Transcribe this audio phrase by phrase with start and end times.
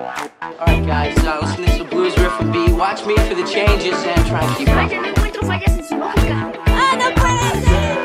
[0.00, 2.70] Alright, guys, uh, listen to this blues riff and B.
[2.72, 4.74] Watch me for the changes and try and keep up.
[4.76, 6.52] Vaya, no encuentro fallas en su lógica.
[6.66, 7.98] ¡Ah, no puede ser!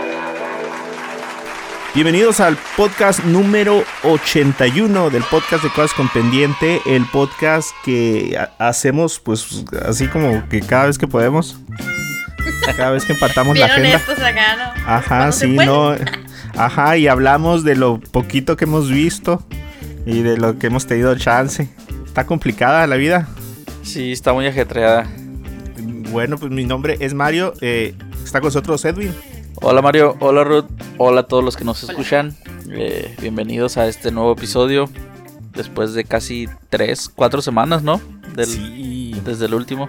[1.93, 8.69] Bienvenidos al podcast número 81 del podcast de Cosas con Pendiente, el podcast que ha-
[8.69, 11.57] hacemos pues así como que cada vez que podemos,
[12.77, 13.97] cada vez que empatamos la Bien agenda.
[13.97, 14.63] honestos acá, ¿no?
[14.89, 15.93] Ajá, Cuando sí, no.
[16.57, 19.43] Ajá, y hablamos de lo poquito que hemos visto
[20.05, 21.69] y de lo que hemos tenido chance.
[22.05, 23.27] Está complicada la vida.
[23.83, 25.07] Sí, está muy ajetreada.
[26.11, 27.53] Bueno, pues mi nombre es Mario.
[27.61, 29.13] eh, está con nosotros Edwin.
[29.63, 30.65] Hola Mario, hola Ruth,
[30.97, 32.35] hola a todos los que nos escuchan.
[32.71, 34.89] Eh, bienvenidos a este nuevo episodio.
[35.53, 38.01] Después de casi 3, 4 semanas, ¿no?
[38.35, 39.15] Del- Sí.
[39.25, 39.87] Desde el último.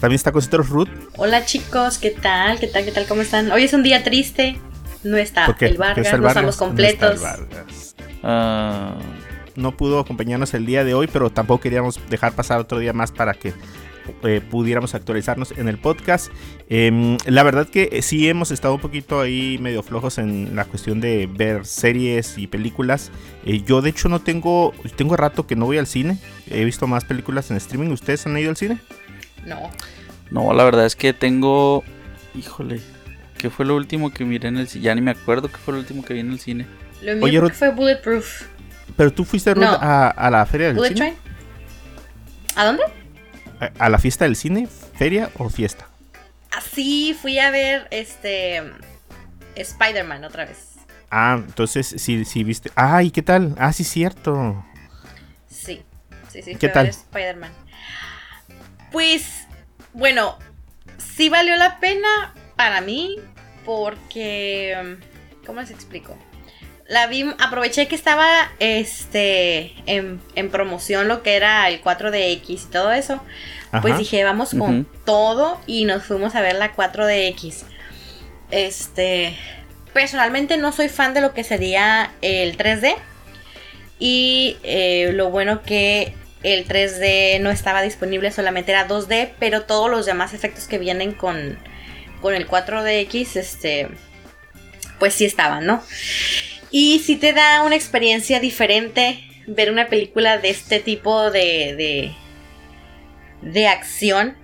[0.00, 0.88] También está con nosotros Ruth.
[1.16, 2.58] Hola chicos, ¿qué tal?
[2.58, 2.84] ¿Qué tal?
[2.84, 3.06] ¿Qué tal?
[3.06, 3.52] ¿Cómo están?
[3.52, 4.58] Hoy es un día triste.
[5.04, 6.48] No está el ¿Por qué Vargas, el no Vargas?
[6.56, 7.20] estamos No está el completos.
[7.22, 7.89] Vargas.
[8.22, 8.94] Ah,
[9.56, 13.12] no pudo acompañarnos el día de hoy, pero tampoco queríamos dejar pasar otro día más
[13.12, 13.52] para que
[14.22, 16.32] eh, pudiéramos actualizarnos en el podcast.
[16.68, 20.64] Em, la verdad que eh, sí hemos estado un poquito ahí medio flojos en la
[20.64, 23.10] cuestión de ver series y películas.
[23.44, 26.18] Eh, yo de hecho no tengo, tengo rato que no voy al cine.
[26.48, 27.90] He visto más películas en streaming.
[27.90, 28.78] ¿Ustedes han ido al cine?
[29.46, 29.58] No.
[30.30, 31.84] no, la verdad es que tengo.
[32.34, 32.80] Híjole,
[33.38, 34.84] ¿qué fue lo último que miré en el cine?
[34.84, 36.66] Ya ni me acuerdo qué fue lo último que vi en el cine.
[37.02, 37.50] Lo mío Oye, Ruth.
[37.50, 38.42] que fue Bulletproof.
[38.96, 39.72] Pero tú fuiste Ruth, No.
[39.80, 40.98] a, a la feria del ¿Bullet cine.
[41.00, 41.16] Train?
[42.56, 42.82] ¿A dónde?
[43.60, 44.68] ¿A, a la fiesta del cine?
[44.94, 45.86] ¿Feria o fiesta?
[46.50, 48.62] Así fui a ver este.
[49.56, 50.74] Spider-Man otra vez.
[51.10, 52.70] Ah, entonces sí, sí viste.
[52.74, 53.54] Ay, ¿qué tal?
[53.58, 54.64] Ah, sí, cierto.
[55.48, 55.82] Sí,
[56.28, 56.54] sí, sí.
[56.56, 56.86] ¿Qué tal?
[56.88, 57.52] Spider-Man.
[58.92, 59.46] Pues,
[59.92, 60.36] bueno,
[60.98, 62.08] sí valió la pena
[62.56, 63.16] para mí
[63.64, 64.98] porque,
[65.46, 66.16] ¿cómo les explico?
[66.90, 72.70] La vi, aproveché que estaba este en, en promoción lo que era el 4DX y
[72.72, 73.22] todo eso.
[73.80, 77.62] Pues dije, vamos con todo y nos fuimos a ver la 4DX.
[78.50, 79.36] Este,
[79.92, 82.96] personalmente no soy fan de lo que sería el 3D.
[84.00, 86.12] Y eh, lo bueno que
[86.42, 91.12] el 3D no estaba disponible, solamente era 2D, pero todos los demás efectos que vienen
[91.12, 91.56] con,
[92.20, 93.88] con el 4DX, este,
[94.98, 95.84] pues sí estaban, ¿no?
[96.70, 101.74] Y sí te da una experiencia diferente ver una película de este tipo de,
[103.42, 104.36] de, de acción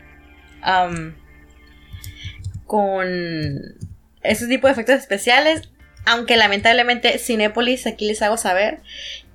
[0.62, 1.14] am,
[2.66, 3.06] con
[4.22, 5.69] ese tipo de efectos especiales.
[6.04, 8.81] Aunque lamentablemente Cinépolis, aquí les hago saber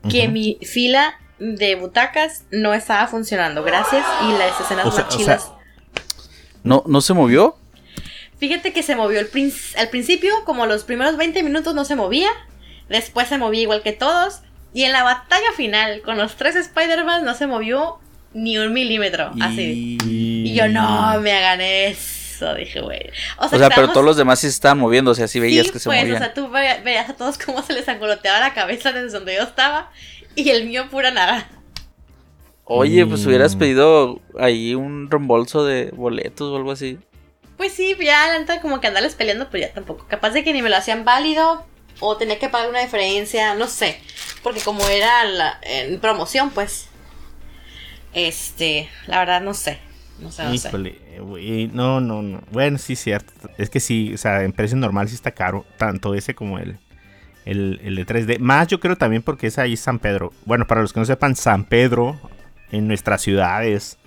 [0.10, 3.64] que mi fila de butacas no estaba funcionando.
[3.64, 4.06] Gracias.
[4.28, 5.44] Y las escenas O sea- más o chidas.
[5.44, 5.54] sea-
[6.64, 7.58] ¿No, ¿No se movió?
[8.38, 9.28] Fíjate que se movió al
[9.90, 12.30] principio, como los primeros 20 minutos no se movía.
[12.92, 14.42] Después se movía igual que todos.
[14.74, 18.00] Y en la batalla final, con los tres Spider-Man, no se movió
[18.34, 19.32] ni un milímetro.
[19.42, 19.98] Así.
[20.06, 22.54] Y yo, no me hagan eso.
[22.56, 23.02] Dije, güey.
[23.38, 25.68] O sea, pero estábamos- todos los demás sí se estaban moviendo, o sea, sí veías
[25.68, 26.16] sí, que se pues, movían.
[26.16, 29.36] o sea, tú ve- veías a todos cómo se les angoloteaba la cabeza desde donde
[29.36, 29.92] yo estaba.
[30.36, 31.48] Y el mío, pura nada.
[32.64, 33.28] Oye, pues Mm.
[33.28, 36.98] hubieras pedido ahí un reembolso de boletos o algo así.
[37.58, 40.06] Pues sí, ya la neta como que andarles peleando, pues ya tampoco.
[40.08, 41.66] Capaz de que ni me lo hacían válido
[42.02, 44.02] o tenía que pagar una diferencia, no sé.
[44.44, 46.88] Porque como era la- en promoción, pues.
[48.14, 49.80] Este, la verdad no sé.
[50.20, 50.54] No sé, no.
[50.54, 52.42] Híjole, no, no, no.
[52.52, 53.32] Bueno, sí, cierto.
[53.58, 56.78] Es que sí, o sea, en precio normal sí está caro, tanto ese como el,
[57.46, 58.38] el, el de 3D.
[58.40, 60.34] Más yo creo también porque es ahí San Pedro.
[60.46, 62.20] Bueno, para los que no sepan, San Pedro
[62.72, 63.98] en nuestra ciudad es,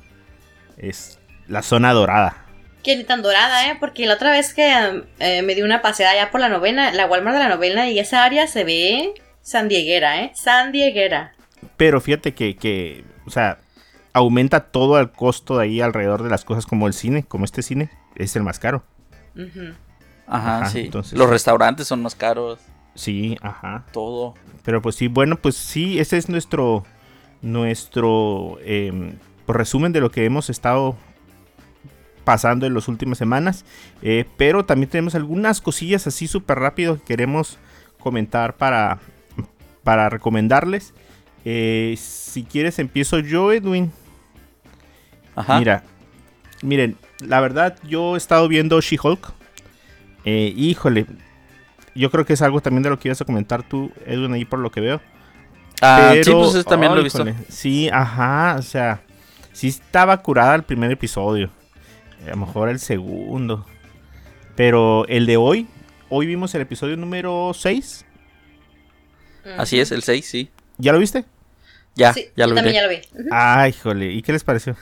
[0.76, 1.18] es
[1.48, 2.43] la zona dorada.
[2.84, 3.76] Que ni tan dorada, ¿eh?
[3.80, 7.06] Porque la otra vez que eh, me di una paseada allá por la novena, la
[7.06, 10.32] Walmart de la novena, y esa área se ve sandieguera, ¿eh?
[10.34, 11.32] Sandieguera.
[11.78, 13.58] Pero fíjate que, que, o sea,
[14.12, 17.62] aumenta todo el costo de ahí alrededor de las cosas como el cine, como este
[17.62, 18.84] cine, es el más caro.
[19.34, 19.72] Ujú.
[20.26, 20.80] Ajá, Ajá, sí.
[20.80, 22.58] entonces- Los restaurantes son más caros,
[22.94, 23.86] Sí, ajá.
[23.92, 24.34] todo.
[24.62, 26.84] Pero pues sí, bueno, pues sí, ese es nuestro,
[27.42, 29.14] nuestro eh,
[29.48, 30.96] resumen de lo que hemos estado
[32.24, 33.64] pasando en las últimas semanas.
[34.02, 37.58] Eh, pero también tenemos algunas cosillas así súper rápido que queremos
[37.98, 38.98] comentar para,
[39.82, 40.94] para recomendarles.
[41.44, 43.92] Eh, si quieres empiezo yo, Edwin.
[45.36, 45.58] Ajá.
[45.58, 45.82] Mira,
[46.62, 49.32] miren, la verdad yo he estado viendo She-Hulk.
[50.24, 51.06] Eh, híjole,
[51.94, 54.44] yo creo que es algo también de lo que ibas a comentar tú, Edwin, ahí
[54.44, 55.00] por lo que veo.
[55.82, 57.18] Ah, sí, Pero- pues ese también lo he visto.
[57.22, 59.02] híjole, Sí, ajá, o sea,
[59.52, 61.50] sí estaba curada el primer episodio.
[62.26, 63.66] A lo mejor el segundo.
[64.56, 65.66] Pero el de hoy,
[66.08, 68.04] hoy vimos el episodio número 6.
[69.58, 70.50] Así es, el 6, sí.
[70.78, 71.24] ¿Ya lo viste?
[71.96, 72.80] Ya, Sí, ya yo lo también vi.
[72.80, 73.20] ya lo vi.
[73.20, 73.28] Ujú.
[73.32, 74.12] Ay, jole.
[74.12, 74.76] ¿Y qué les pareció?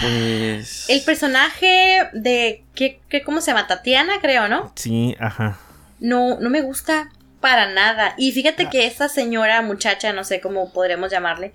[0.00, 0.88] Pues.
[0.88, 2.64] El personaje de.
[2.74, 3.66] ¿qué, qué, ¿Cómo se llama?
[3.66, 4.72] Tatiana, creo, ¿no?
[4.76, 5.58] Sí, ajá.
[6.00, 7.10] No, no me gusta
[7.42, 8.14] para nada.
[8.16, 8.34] Y Ah.
[8.34, 11.52] fíjate que esta señora, muchacha, no sé cómo podremos llamarle,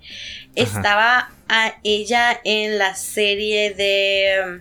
[0.54, 4.60] estaba a ella en la serie de.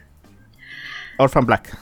[1.20, 1.78] Orphan Black.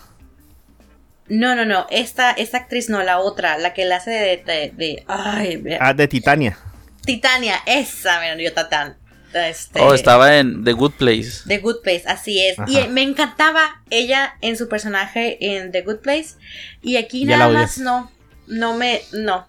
[1.28, 1.88] No, no, no.
[1.90, 4.38] Esta, esta actriz no, la otra, la que la hace de.
[4.38, 6.58] de, de- ay, ve- Ah, de Titania.
[7.06, 8.98] Titania, esa, mira, yo Tatán.
[9.34, 11.42] Este, Oh, estaba en The Good Place.
[11.48, 12.56] The Good Place, así es.
[12.68, 12.88] Y Ajá.
[12.88, 16.36] me encantaba ella en su personaje en The Good Place.
[16.82, 18.10] Y aquí Ya nada más no.
[18.48, 19.02] No me.
[19.14, 19.46] No.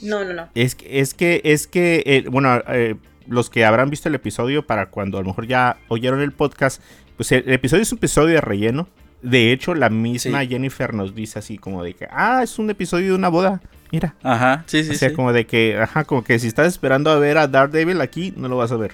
[0.00, 0.48] No, no, no.
[0.54, 2.96] Es que, es que, es que, eh, bueno, eh,
[3.28, 6.82] los que habrán visto el episodio para cuando a lo mejor ya oyeron el podcast,
[7.16, 8.88] pues el, el episodio es un episodio de relleno.
[9.22, 10.48] De hecho, la misma Sí.
[10.48, 13.62] Jennifer nos dice así como de que, ah, es un episodio de una boda.
[13.92, 14.16] Mira.
[14.22, 15.14] Ajá, sí, sí, o sea, sí.
[15.14, 18.48] como de que, ajá, como que si estás esperando a ver a Daredevil aquí, no
[18.48, 18.92] lo vas a ver.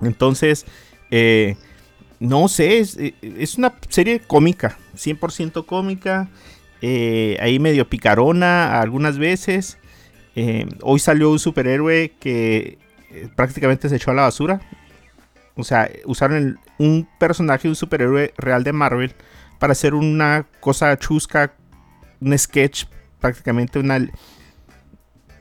[0.00, 0.66] Entonces,
[1.10, 1.56] eh,
[2.18, 6.28] no sé, es, eh, es una serie cómica, 100% cómica,
[6.82, 9.78] eh, ahí medio picarona algunas veces.
[10.36, 12.78] Eh, hoy salió un superhéroe que
[13.10, 14.60] eh, prácticamente se echó a la basura.
[15.56, 19.14] O sea, usaron un personaje, un superhéroe real de Marvel
[19.58, 21.52] para hacer una cosa chusca,
[22.20, 22.84] un sketch,
[23.20, 24.08] prácticamente una,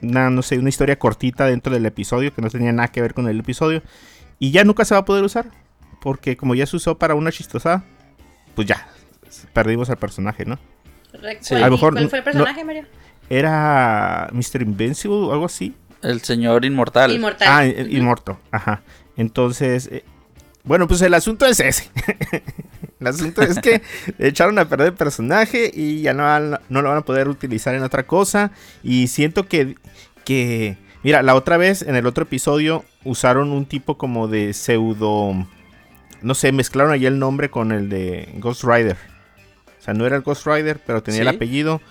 [0.01, 3.13] una, no sé, una historia cortita dentro del episodio que no tenía nada que ver
[3.13, 3.83] con el episodio.
[4.39, 5.51] Y ya nunca se va a poder usar.
[6.01, 7.83] Porque como ya se usó para una chistosada,
[8.55, 8.87] pues ya,
[9.53, 10.57] perdimos al personaje, ¿no?
[11.21, 11.55] Recuerda- Sí.
[11.55, 12.85] A lo mejor ¿Cuál fue el personaje, Mario?
[13.29, 14.61] Era Mr.
[14.61, 15.75] Invincible o algo así.
[16.01, 17.11] El señor inmortal.
[17.11, 17.47] Inmortal.
[17.51, 18.81] Ah, Inmorto, ajá.
[19.17, 20.03] Entonces, eh,
[20.63, 21.89] bueno, pues el asunto es ese.
[22.99, 23.81] el asunto es que
[24.19, 27.83] echaron a perder el personaje y ya no, no lo van a poder utilizar en
[27.83, 28.51] otra cosa.
[28.83, 29.75] Y siento que,
[30.23, 35.33] que, mira, la otra vez, en el otro episodio, usaron un tipo como de pseudo,
[36.21, 38.97] no sé, mezclaron ahí el nombre con el de Ghost Rider.
[39.87, 41.81] O sea, no era el Ghost Rider, pero tenía el apellido.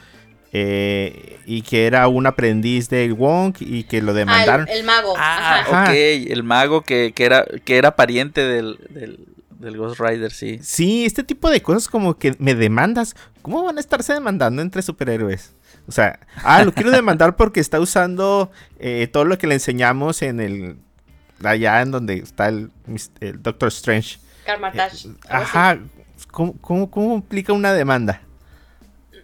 [0.53, 4.69] eh, y que era un aprendiz de Wong y que lo Ah, demandaron.
[4.69, 5.15] el, el mago.
[5.19, 5.83] Ah, Ajá.
[5.83, 5.91] Ajá.
[5.91, 10.59] ok, el mago que, que era, que era pariente del, del, del Ghost Rider, sí.
[10.63, 13.17] Sí, este tipo de cosas como que me demandas.
[13.43, 15.53] ¿Cómo van a estarse demandando entre superhéroes?
[15.89, 20.23] O sea, ah, lo quiero demandar porque está usando eh, todo lo que le enseñamos
[20.23, 20.77] en el.
[21.45, 22.71] Allá en donde está el,
[23.21, 24.19] el Doctor Strange.
[24.47, 25.79] Karmatash, Eh, ajá.
[26.37, 28.21] ¿Cómo, cómo, cómo implica una demanda?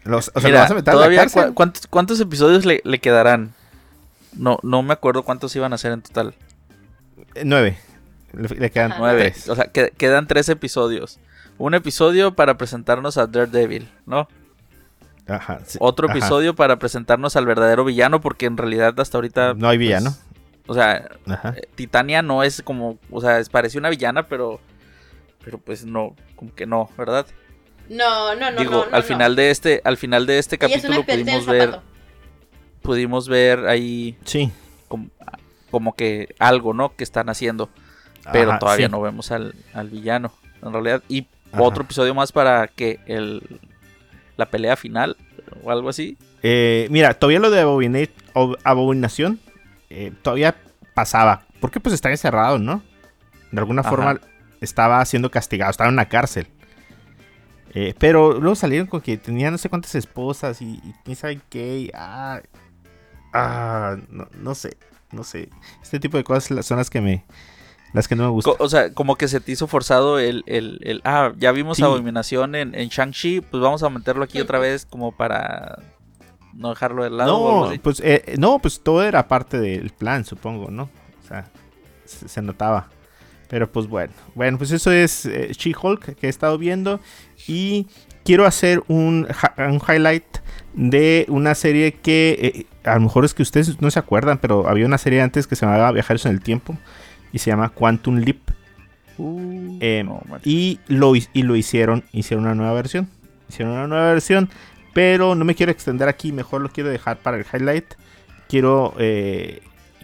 [0.05, 1.47] Los- o sea, ¿lo Mira, vas a meter a la todavía, cárcel?
[1.49, 3.53] ¿cu- ¿cuántos, cuántos episodios le, le quedarán?
[4.35, 6.35] No, no me acuerdo cuántos iban a ser en total.
[7.35, 7.79] Eh, Nueve.
[8.33, 9.01] Le, le quedan Ajá.
[9.01, 9.31] Nueve.
[9.33, 9.47] tres.
[9.51, 11.19] O sea, que- quedan tres episodios.
[11.59, 14.27] Un episodio para presentarnos a Daredevil, ¿no?
[15.29, 16.17] Ajá, sí, Otro ajá.
[16.17, 19.53] episodio para presentarnos al verdadero villano, porque en realidad hasta ahorita.
[19.53, 20.17] No hay pues, villano.
[20.67, 21.55] o sea, Ajá.
[21.59, 22.99] eh, Titania no es como.
[23.11, 24.61] O sea, es- parece una villana, pero.
[25.45, 27.27] Pero pues no, como que no, ¿verdad?
[27.89, 28.61] No, no, no.
[28.61, 29.07] Digo, no, no, al no.
[29.09, 31.81] final de este, al final de este capítulo pudimos ver,
[32.81, 34.51] pudimos ver ahí Sí.
[34.89, 35.09] como,
[35.71, 36.95] como que algo, ¿no?
[36.97, 37.69] Que están haciendo.
[38.33, 38.93] Pero Ajá, todavía sí.
[38.93, 41.03] no vemos al, al villano, en realidad.
[41.09, 41.63] Y Ajá.
[41.63, 43.43] otro episodio más para que el
[44.37, 45.17] la pelea final
[45.63, 46.17] o algo así.
[46.43, 47.61] Eh, mira, todavía lo de
[48.65, 49.41] abominación
[49.91, 50.57] eh, todavía
[50.95, 51.43] pasaba.
[51.61, 52.83] Porque pues está encerrado, ¿no?
[53.51, 53.91] De alguna Ajá.
[53.91, 54.21] forma
[54.63, 56.47] estaba siendo castigado, estaba en una cárcel.
[57.75, 61.41] Eh, pero luego salieron con que tenía no sé cuántas esposas y, y quién sabe
[61.49, 61.79] qué.
[61.81, 62.41] y, ah,
[63.33, 64.77] ah, no, no sé,
[65.11, 65.49] no sé.
[65.83, 67.25] Este tipo de cosas son las que me...
[67.95, 68.55] Las que no me gustan.
[68.59, 71.83] O sea, como que se te hizo forzado el, el, el- ah, ya vimos Sí.
[71.83, 75.79] Abominación en, en Shang-Chi, pues vamos a meterlo aquí otra vez como para
[76.55, 77.67] no dejarlo de lado.
[77.71, 80.85] No, pues, eh, no, pues todo era parte del plan, supongo, ¿no?
[81.23, 81.51] O sea,
[82.07, 82.89] se, se notaba.
[83.53, 87.01] Pero pues bueno, bueno, pues eso es eh, She-Hulk que he estado viendo.
[87.47, 87.87] Y
[88.25, 89.29] quiero hacer un,
[89.59, 90.25] un highlight
[90.73, 94.67] de una serie que eh, a lo mejor es que ustedes no se acuerdan, pero
[94.67, 96.79] había una serie antes que se llamaba Viajeros en el Tiempo
[97.31, 98.39] y se llama Quantum Leap.
[99.19, 100.41] Uh, Eh, no, man.
[100.45, 103.11] y, lo, y lo hicieron, hicieron una nueva versión.
[103.51, 104.49] Hicieron una nueva versión,
[104.95, 107.85] pero no me quiero extender aquí, mejor lo quiero dejar para el highlight.
[108.49, 109.61] Quiero, eh,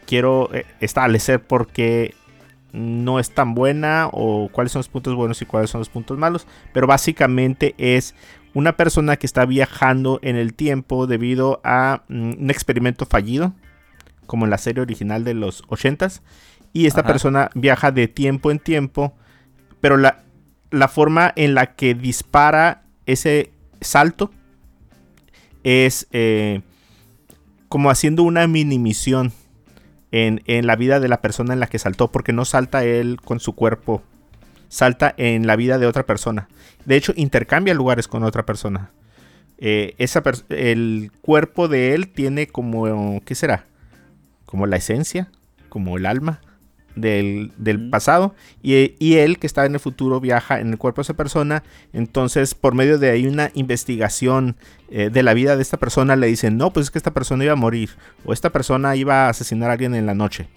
[0.07, 0.51] quiero
[0.81, 2.15] establecer por qué
[2.73, 6.19] no es tan buena o cuáles son los puntos buenos y cuáles son los puntos
[6.19, 6.47] malos.
[6.73, 8.15] Pero básicamente es
[8.55, 13.55] una persona que está viajando en el tiempo debido a mm, un experimento fallido,
[14.27, 16.21] como en la serie original de los 80s.
[16.73, 17.09] Y esta Ajá.
[17.09, 19.15] persona viaja de tiempo en tiempo,
[19.81, 20.25] pero la,
[20.71, 24.31] la forma en la que dispara ese salto
[25.65, 26.61] es eh,
[27.69, 29.33] como haciendo una mini misión
[30.13, 33.19] en, en la vida de la persona en la que saltó, porque no salta él
[33.25, 34.03] con su cuerpo,
[34.69, 36.49] salta en la vida de otra persona.
[36.85, 38.91] De hecho, intercambia lugares con otra persona.
[39.59, 43.67] Eh, esa el cuerpo de él tiene como, ¿qué será?
[44.47, 45.31] Como la esencia,
[45.69, 46.41] como el alma
[47.01, 48.35] del, pasado.
[48.63, 51.63] Y, y él, que está en el futuro, viaja en el cuerpo de esa persona.
[51.93, 54.57] Entonces, por medio de ahí una investigación
[54.91, 57.45] eh, de la vida de esta persona, le dicen, no, pues es que esta persona
[57.45, 57.91] iba a morir.
[58.25, 60.49] O esta persona iba a asesinar a alguien en la noche.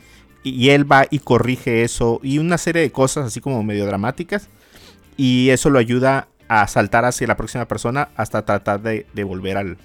[0.44, 2.20] Y, y él va y corrige eso.
[2.24, 4.50] Y una serie de cosas así como medio dramáticas.
[5.18, 9.56] Y eso lo ayuda a saltar hacia la próxima persona hasta tratar de, de volver
[9.56, 9.78] al,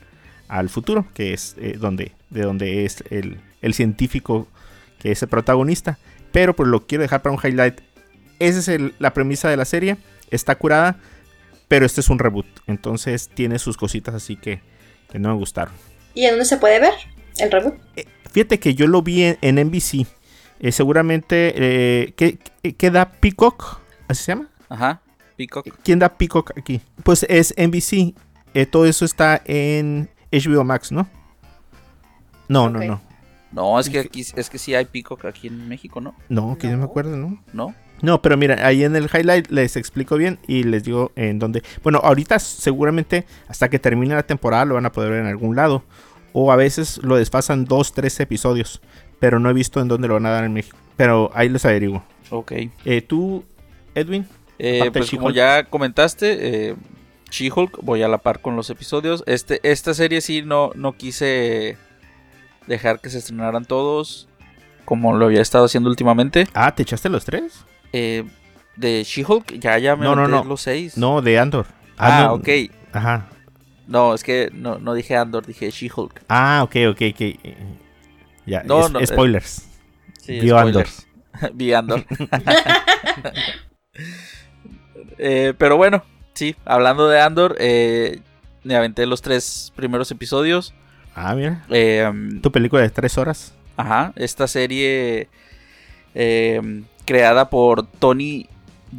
[0.49, 4.49] al futuro, que es eh, donde, de donde es el, el científico
[4.99, 5.99] que es el protagonista.
[6.37, 7.81] Pero pues lo quiero dejar para un highlight.
[8.41, 9.97] Esa es el- la premisa de la serie.
[10.31, 10.99] Está curada,
[11.67, 12.45] pero este es un reboot.
[12.67, 14.61] Entonces tiene sus cositas así que,
[15.11, 15.73] que no me gustaron.
[16.13, 16.93] ¿Y en dónde se puede ver
[17.39, 17.77] el reboot?
[18.31, 20.07] Fíjate que yo lo vi en, en NBC.
[20.61, 23.81] Eh, seguramente, eh, ¿qué, da Peacock?
[24.07, 24.51] ¿Así se llama?
[24.69, 25.01] Ajá.
[25.39, 25.67] Peacock.
[25.83, 26.83] ¿Quién da Peacock aquí?
[27.03, 28.15] Pues es NBC.
[28.53, 31.09] Eh, todo eso está en HBO Max, ¿no?
[32.47, 33.06] No, no, no.
[33.57, 36.15] No, es que aquí es que sí hay Peacock aquí en México, ¿no?
[36.29, 36.85] No, que yo me No.
[36.85, 37.43] acuerdo, ¿no?
[37.53, 37.75] ¿No?
[38.03, 41.63] No, pero mira, ahí en el highlight les explico bien y les digo en dónde.
[41.83, 45.57] Bueno, ahorita seguramente hasta que termine la temporada lo van a poder ver en algún
[45.57, 45.83] lado.
[46.35, 48.83] O a veces lo desfasan dos, tres episodios.
[49.19, 50.77] Pero no he visto en dónde lo van a dar en México.
[50.99, 52.05] Pero ahí les averiguo.
[52.29, 52.53] Ok.
[52.85, 53.43] Eh, ¿Tú,
[53.95, 54.27] Edwin?
[54.59, 56.77] Eh, pues como ya comentaste, eh,
[57.31, 59.25] She-Hulk, voy a la par con los episodios.
[59.27, 61.79] Este, esta serie sí no, no quise
[62.67, 64.29] dejar que se estrenaran todos
[64.85, 66.47] como lo había estado haciendo últimamente.
[66.55, 67.65] Ah, ¿te echaste los tres?
[67.93, 68.25] Eh,
[68.77, 70.97] de She-Hulk ya, ya me No, no, los seis.
[70.97, 71.67] No, de Andor.
[71.99, 72.35] Ah, no.
[72.35, 72.49] ok.
[72.93, 73.29] Ajá.
[73.89, 76.23] No, es que no, no dije Andor, dije She-Hulk.
[76.29, 77.21] Ah, ok, ok, ok.
[77.21, 77.57] Eh,
[78.47, 79.69] Ya, No, es- no, eh, spoilers.
[80.21, 80.87] Sí, Vio Andor.
[81.55, 82.05] Vi Andor.
[85.19, 86.05] Eh, pero bueno,
[86.35, 88.21] sí, hablando de Andor, eh,
[88.65, 90.75] me aventé los tres primeros episodios.
[91.17, 91.65] Ah, mira.
[91.71, 92.09] Eh,
[92.43, 93.55] Tu película de tres horas.
[93.77, 95.29] Ajá, esta serie
[96.15, 98.49] eh, creada por Tony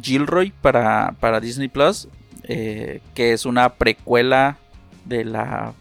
[0.02, 2.08] Gilroy para, para Disney Plus,
[2.42, 4.58] eh, que es una precuela
[5.04, 5.72] de la.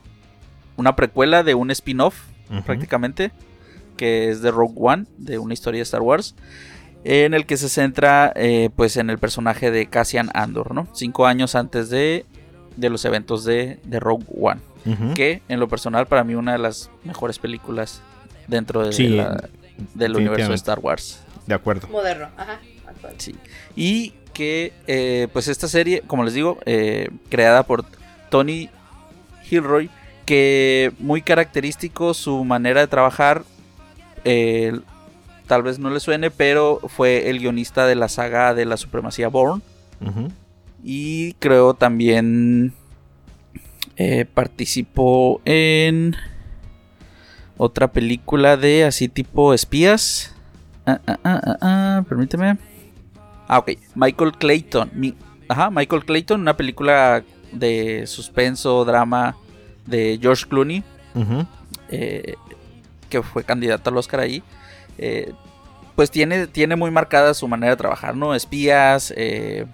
[0.78, 2.16] Una precuela de un spin-off,
[2.66, 3.32] prácticamente,
[3.98, 6.36] que es de Rogue One, de una historia de Star Wars,
[7.04, 10.88] en el que se centra eh, pues en el personaje de Cassian Andor, ¿no?
[10.94, 12.26] Cinco años antes de,
[12.78, 14.62] de los eventos de, de Rogue One
[15.16, 18.02] que en lo personal para mí una de las mejores películas
[18.48, 19.50] dentro de Sí, la-
[19.96, 20.56] del universo de.
[20.56, 21.20] Star Wars.
[21.46, 21.90] De acuerdo.
[21.90, 22.60] Moderno, ajá.
[22.88, 23.14] actual.
[23.18, 23.36] Sí.
[23.76, 27.84] Y que eh, pues esta serie, como les digo, eh, creada por
[28.30, 28.70] Tony
[29.44, 29.90] Gilroy,
[30.26, 33.44] que muy característico su manera de trabajar,
[34.24, 34.72] eh,
[35.48, 39.28] tal vez no le suene, pero fue el guionista de la saga de la supremacía
[39.28, 39.62] Bourne.
[40.02, 40.30] Ujú.
[40.84, 42.74] Y creo también
[43.96, 46.16] eh, participó en
[47.58, 50.34] otra película de así tipo espías.
[50.86, 52.58] Ah, ah, ah, ah, ah, permíteme.
[53.48, 53.72] Ah, ok.
[53.96, 54.92] Michael Clayton.
[54.94, 55.16] Mi-
[55.50, 59.36] ajá, Michael Clayton, una película de suspenso, drama
[59.86, 60.84] de George Clooney,
[61.90, 62.36] eh,
[63.10, 64.44] que fue candidato al Oscar ahí.
[64.98, 65.34] eh,
[65.96, 68.36] pues tiene, tiene muy marcada su manera de trabajar, ¿no?
[68.36, 69.66] Espías, eh,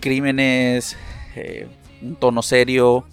[0.00, 0.96] crímenes,
[1.36, 1.68] eh,
[2.02, 3.04] un tono serio,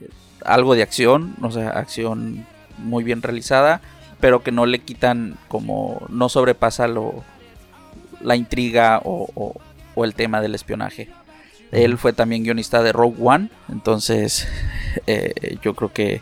[0.00, 0.08] eh,
[0.44, 2.44] algo de acción, o sea, acción
[2.78, 3.80] muy bien realizada,
[4.20, 7.24] pero que no le quitan como, no sobrepasa lo,
[8.20, 9.54] la intriga o, o-
[9.94, 11.08] o el tema del espionaje.
[11.70, 14.46] Él fue también guionista de Rogue One, entonces
[15.06, 16.20] eh, yo creo que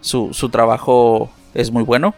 [0.00, 2.14] su, su trabajo es muy bueno.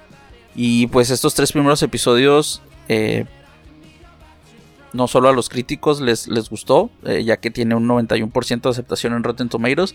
[0.54, 3.24] Y pues estos tres primeros episodios eh,
[4.92, 8.68] no solo a los críticos les, les gustó, eh, ya que tiene un 91% de
[8.70, 9.94] aceptación en Rotten Tomatoes.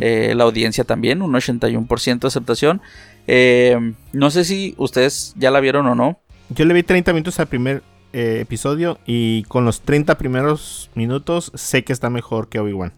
[0.00, 2.82] eh, la audiencia también, un 81% de aceptación.
[3.26, 6.18] Eh, no sé si ustedes ya la vieron o no.
[6.50, 11.50] Yo le vi 30 minutos al primer eh, episodio y con los 30 primeros minutos
[11.54, 12.92] sé que está mejor que Obi-Wan.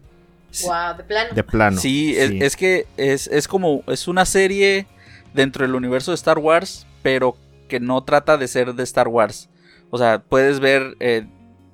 [0.63, 1.33] Wow, de plano.
[1.35, 1.79] De plano.
[1.79, 4.87] Sí, es, es que es, es como, es una serie
[5.33, 7.35] dentro del universo de Star Wars, pero
[7.67, 9.49] que no trata de ser de Star Wars.
[9.89, 11.27] O sea, puedes ver eh,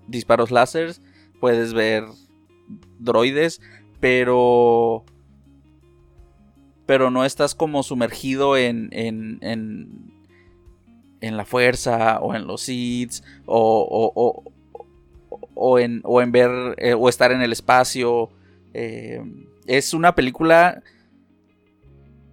[0.07, 1.01] disparos láseres,
[1.39, 2.05] puedes ver
[2.99, 3.61] droides,
[3.99, 5.03] pero...
[6.85, 9.39] Pero no estás como sumergido en, en,
[11.21, 14.43] en, la fuerza o en los seeds o, o, o,
[15.55, 18.29] o en, o en ver eh, o estar en el espacio.
[18.73, 19.23] Eh,
[19.65, 20.83] es una película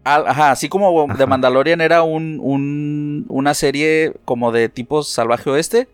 [0.04, 1.16] ajá, así como Ajá.
[1.16, 5.88] The Mandalorian era un, un- una serie como de tipo salvaje oeste,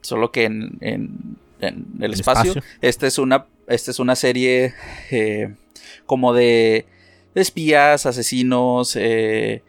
[0.00, 2.52] solo que en, en- en el El espacio.
[2.52, 2.62] espacio.
[2.80, 4.74] Esta es una, esta es una serie
[5.10, 5.54] eh,
[6.06, 6.86] como de
[7.34, 9.62] espías, asesinos, eh,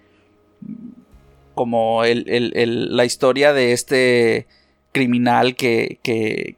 [1.53, 4.45] como el- el- el- la historia de este
[4.91, 6.57] criminal que, que,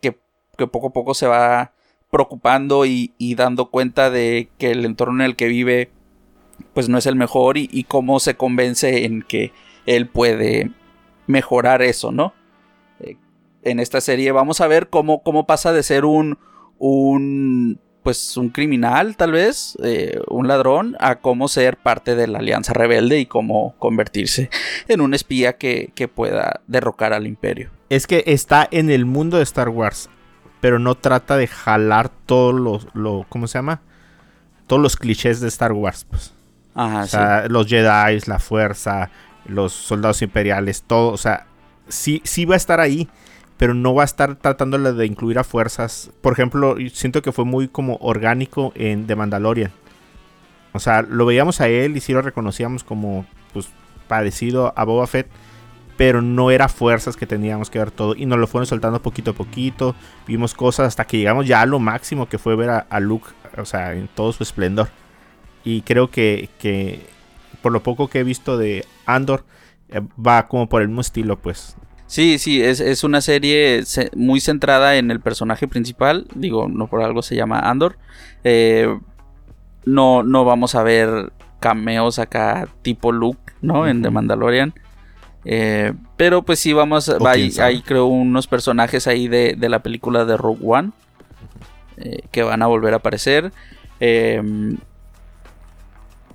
[0.00, 0.16] que-
[0.56, 1.72] que poco a poco se va
[2.10, 5.90] preocupando y, y dando cuenta de que el entorno en el que vive
[6.74, 9.52] pues no es el mejor y, cómo se convence en que
[9.86, 10.70] él puede
[11.26, 12.34] mejorar eso, ¿no?
[13.00, 13.16] Eh,
[13.62, 16.38] en esta serie vamos a ver cómo, cómo pasa de ser un,
[16.78, 22.38] un pues un criminal tal vez, eh, un ladrón, a cómo ser parte de la
[22.38, 24.48] Alianza Rebelde y cómo convertirse
[24.86, 27.70] en un espía que, que pueda derrocar al imperio.
[27.88, 30.08] Es que está en el mundo de Star Wars,
[30.60, 33.82] pero no trata de jalar todos los, lo, ¿cómo se llama?
[34.68, 36.35] Todos los clichés de Star Wars, pues.
[36.76, 39.10] Ajá, O sea, los Jedi, la fuerza,
[39.46, 41.10] los soldados imperiales, todo.
[41.10, 41.46] O sea,
[41.88, 43.08] sí, sí va a estar ahí,
[43.56, 46.10] pero no va a estar tratando de incluir a fuerzas.
[46.20, 49.72] Por ejemplo, siento que fue muy como orgánico en The Mandalorian.
[50.74, 53.70] O sea, lo veíamos a él y sí lo reconocíamos como pues
[54.06, 55.28] parecido a Boba Fett.
[55.96, 58.14] Pero no era fuerzas que teníamos que ver todo.
[58.14, 59.94] Y nos lo fueron soltando poquito a poquito.
[60.26, 63.30] Vimos cosas hasta que llegamos ya a lo máximo que fue ver a, a Luke.
[63.56, 64.88] O sea, en todo su esplendor.
[65.66, 67.00] Y creo que, que
[67.60, 69.44] por lo poco que he visto de Andor,
[69.88, 71.76] eh, va como por el mismo estilo, pues.
[72.06, 73.82] Sí, sí, es, es una serie
[74.14, 76.28] muy centrada en el personaje principal.
[76.36, 77.98] Digo, no por algo se llama Andor.
[78.44, 78.96] Eh,
[79.84, 83.88] no, no vamos a ver cameos acá tipo Luke, ¿no?
[83.88, 84.10] En The.
[84.10, 84.72] Mandalorian.
[85.44, 87.16] Eh, pero pues sí vamos a...
[87.16, 90.92] O Hay, hay, creo unos personajes ahí de, de la película de Rogue One.
[91.96, 93.52] eh, que van a volver a aparecer.
[94.00, 94.42] Eh,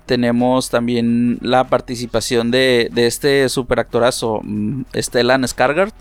[0.06, 5.92] tenemos también la participación de, de este superactorazo mm, Stellan Skarsgård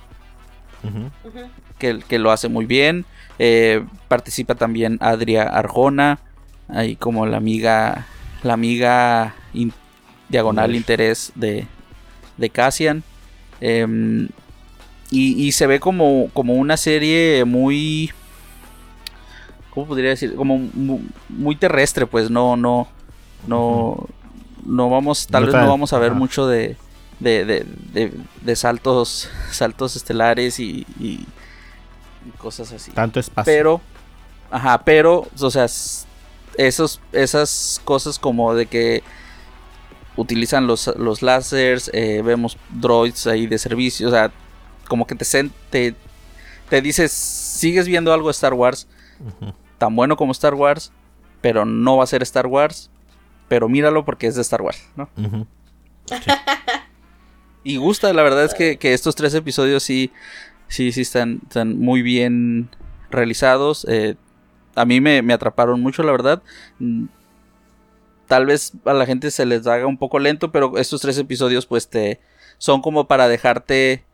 [0.84, 1.10] Ujú.
[1.78, 3.06] que, que lo hace muy bien.
[3.40, 6.20] Eh, participa también Adria Arjona,
[6.68, 8.06] ahí como la amiga,
[8.44, 9.74] la amiga in-
[10.30, 10.78] diagonal Uy.
[10.78, 11.66] interés de,
[12.38, 13.04] de Cassian.
[13.62, 14.30] Em,
[15.12, 18.12] y, y se ve como, como una serie muy...
[19.72, 20.36] ¿Cómo podría decir?
[20.36, 22.88] Como mu- muy, terrestre, pues no, no,
[23.48, 24.08] no,
[24.66, 26.20] no vamos, tal No vez no vamos a ver ajá.
[26.20, 26.78] mucho de,
[27.20, 31.26] de, de, de- saltos, saltos estelares y, y-
[32.26, 32.92] y cosas así.
[32.92, 33.52] Tanto espacio.
[33.52, 33.82] Pero,
[34.52, 35.66] ajá, pero, o sea,
[36.58, 39.04] esos, esas cosas como de que
[40.18, 44.32] utilizan los, los láseres, eh, vemos droids ahí de servicio, o sea,
[44.88, 45.26] como que te,
[45.70, 45.96] te,
[46.70, 48.88] te dices, sigues viendo algo de Star Wars,
[49.78, 50.92] tan bueno como Star Wars,
[51.40, 52.90] pero no va a ser Star Wars,
[53.52, 55.10] pero míralo porque es de Star Wars, ¿no?
[57.66, 60.10] Y gusta, la verdad es que, que estos tres episodios sí,
[60.70, 62.70] sí, sí están, están muy bien
[63.10, 63.86] realizados.
[63.90, 64.16] eh,
[64.74, 66.42] a mí me, me atraparon mucho, la verdad.
[66.80, 67.08] Mm,
[68.28, 71.66] Tal vez a la gente se les haga un poco lento, pero estos tres episodios
[71.66, 72.22] pues te
[72.58, 74.06] son como para dejarte,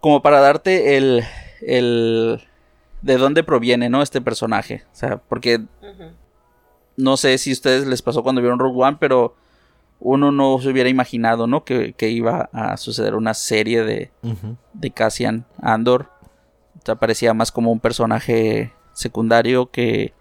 [0.00, 1.22] como para darte el,
[1.60, 2.42] el,
[3.02, 4.02] de dónde proviene, ¿no?
[4.02, 4.82] Este personaje.
[4.92, 5.60] O sea, porque.
[6.98, 9.34] No sé si a ustedes les pasó cuando vieron Rogue One, pero
[10.00, 11.64] uno no se hubiera imaginado, ¿no?
[11.64, 14.10] Que, que iba a suceder una serie de,
[14.74, 16.10] de Cassian Andor.
[16.80, 20.12] O sea, parecía más como un personaje secundario que,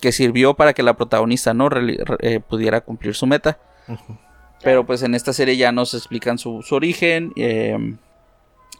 [0.00, 1.68] que sirvió para que la protagonista, ¿no?
[1.68, 3.58] Re- eh, pudiera cumplir su meta.
[4.62, 7.32] Pero pues en esta serie ya nos explican su, su origen.
[7.36, 7.96] eh,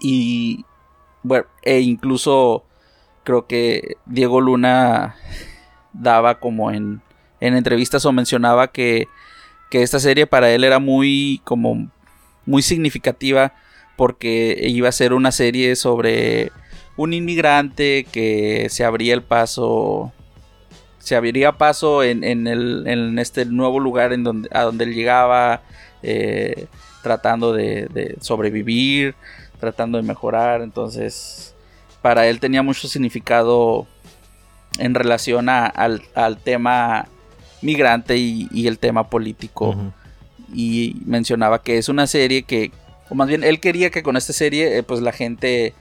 [0.00, 0.64] y
[1.22, 2.64] bueno, e incluso
[3.24, 5.16] creo que Diego Luna
[5.92, 7.00] daba como en,
[7.40, 9.08] en entrevistas o mencionaba que,
[9.70, 11.90] que esta serie para él era muy como
[12.46, 13.52] muy significativa
[13.96, 16.52] porque iba a ser una serie sobre
[16.96, 20.12] un inmigrante que se abría el paso
[21.00, 24.94] se abriría paso en, en el, en este nuevo lugar en donde, a donde él
[24.94, 25.62] llegaba,
[26.02, 26.66] eh,
[27.02, 29.14] tratando de, de sobrevivir,
[29.58, 30.60] tratando de mejorar.
[30.60, 31.54] Entonces,
[32.02, 33.86] para él tenía mucho significado
[34.78, 37.06] en relación a- al, al tema
[37.62, 39.76] migrante y, y el tema político.
[40.52, 42.72] Y mencionaba que es una serie que,
[43.08, 45.74] o más bien, él quería que con esta serie, eh, pues la gente,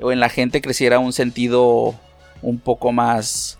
[0.00, 1.94] o en la gente creciera un sentido
[2.40, 3.58] un poco más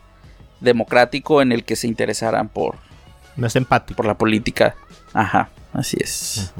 [0.60, 2.76] democrático en el que se interesaran por,
[3.36, 3.96] Más empático.
[3.96, 4.74] por la política.
[5.12, 6.52] Ajá, así es.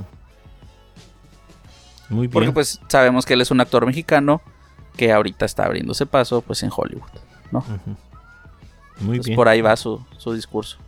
[2.08, 2.30] Muy bien.
[2.32, 4.42] Porque pues sabemos que él es un actor mexicano
[4.96, 7.08] que ahorita está abriéndose paso pues en Hollywood,
[9.00, 9.36] Muy Pues bien.
[9.36, 10.78] por ahí va su, su discurso.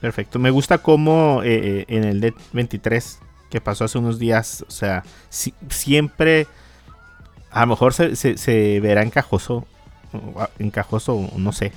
[0.00, 0.38] Perfecto.
[0.38, 3.18] Me gusta cómo eh, eh, en el D23
[3.50, 6.46] que pasó hace unos días, o sea, si- siempre
[7.50, 9.66] a lo mejor se, se- se verá encajoso,
[10.58, 11.72] encajoso, no sé,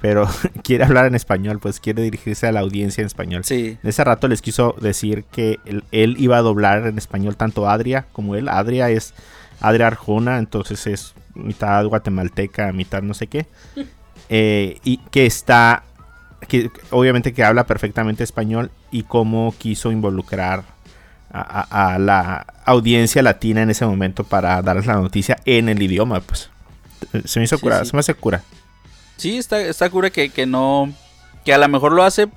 [0.00, 0.26] pero
[0.64, 3.44] quiere hablar en español, pues quiere dirigirse a la audiencia en español.
[3.44, 7.36] Sí, De ese rato les quiso decir que él, él iba a doblar en español
[7.36, 8.48] tanto Adria como él.
[8.48, 9.12] Adria es
[9.60, 13.46] Adria Arjona, entonces es mitad guatemalteca, mitad no sé qué.
[14.30, 15.84] Eh, y que está,
[16.48, 20.64] que obviamente que habla perfectamente español y cómo quiso involucrar
[21.32, 21.40] a,
[21.70, 26.20] a- a la audiencia latina en ese momento para darles la noticia en el idioma,
[26.20, 26.50] pues.
[27.24, 27.86] Se me hizo Sí, cura, sí.
[27.90, 28.42] se me hace cura.
[29.16, 30.92] sí, está, está cura que, que no,
[31.46, 32.28] que a lo mejor lo hace,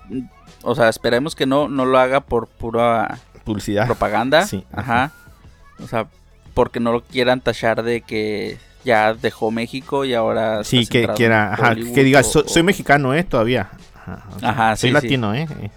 [0.61, 3.85] o sea, esperemos que no, no lo haga por pura Publicidad.
[3.85, 4.45] propaganda.
[4.47, 5.11] Sí, ajá.
[5.83, 6.07] O sea,
[6.53, 10.63] porque no lo quieran tachar de que ya dejó México y ahora.
[10.63, 13.23] Sí, que quiera, ajá, que diga, o- "So- soy mexicano, ¿eh?
[13.23, 13.69] Todavía.
[13.95, 15.47] Ajá, o sea, Ajá, soy sí, latino, ¿eh?
[15.61, 15.69] Eh,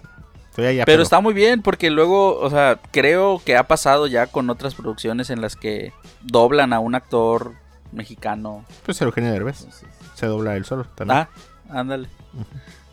[0.49, 0.85] Estoy allá.
[0.85, 4.73] Pero está muy bien porque luego, o sea, creo que ha pasado ya con otras
[4.73, 7.53] producciones en las que doblan a un actor
[7.91, 8.63] mexicano.
[8.85, 9.67] Pues Eugenio Derbez.
[10.15, 11.19] Se dobla él solo también.
[11.19, 11.29] Ah,
[11.69, 12.07] ándale.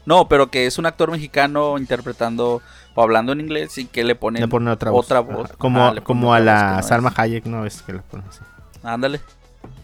[0.05, 2.61] No, pero que es un actor mexicano interpretando
[2.95, 5.07] o hablando en inglés y que le ponen, Le otra voz.
[5.07, 5.53] otra Ajá, voz.
[5.59, 6.87] Como, Ajá, ponen como a la no es.
[6.87, 7.65] Salma Hayek, ¿no?
[7.67, 8.41] Es que la pone así.
[8.83, 9.21] Ándale.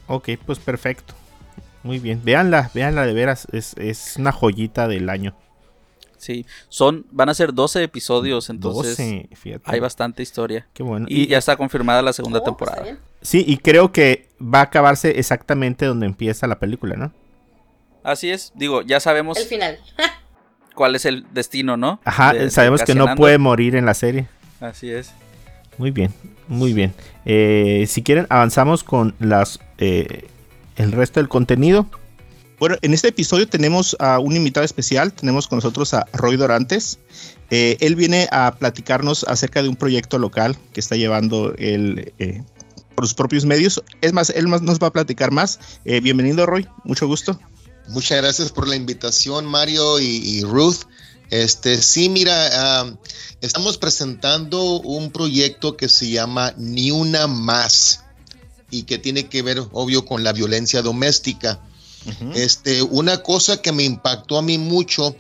[0.07, 1.15] Ok, pues perfecto.
[1.83, 2.21] Muy bien.
[2.25, 3.47] Véanla, véanla de veras.
[3.53, 5.35] Es, es una joyita del año.
[6.17, 9.63] Sí, son van a ser 12 episodios, entonces 12, fíjate.
[9.71, 10.67] hay bastante historia.
[10.73, 11.07] Qué bueno.
[11.09, 12.83] Y, ya está confirmada la segunda Oh, está temporada.
[12.83, 12.99] bien.
[13.23, 17.13] Sí, y creo que va a acabarse exactamente donde empieza la película, ¿no?
[18.03, 19.79] Así es, digo, ya sabemos El final.
[20.79, 22.01] cuál es el destino, ¿no?
[22.05, 24.29] Ajá, De- de sabemos que no puede morir en la serie.
[24.61, 25.11] Así es.
[25.77, 26.13] Muy bien,
[26.47, 26.95] muy bien.
[27.25, 30.29] Eh, si quieren, avanzamos con las eh,
[30.77, 31.87] el resto del contenido.
[32.61, 35.13] Bueno, en este episodio tenemos a un invitado especial.
[35.13, 37.01] Tenemos con nosotros a Roy Dorantes.
[37.51, 42.43] Eh, él viene a platicarnos acerca de un proyecto local que está llevando él eh,
[42.95, 43.83] por sus propios medios.
[44.01, 45.59] Es más, él más nos va a platicar más.
[45.85, 46.67] Eh, bienvenido, Roy.
[46.85, 47.39] Mucho gusto.
[47.89, 50.85] Muchas gracias por la invitación, Mario y, y Ruth.
[51.31, 52.95] Este, sí, mira, ah,
[53.41, 58.01] estamos presentando un proyecto que se llama Ni una más
[58.71, 61.61] y que tiene que ver, obvio, con la violencia doméstica.
[62.35, 65.15] Este, una cosa que me impactó a mí mucho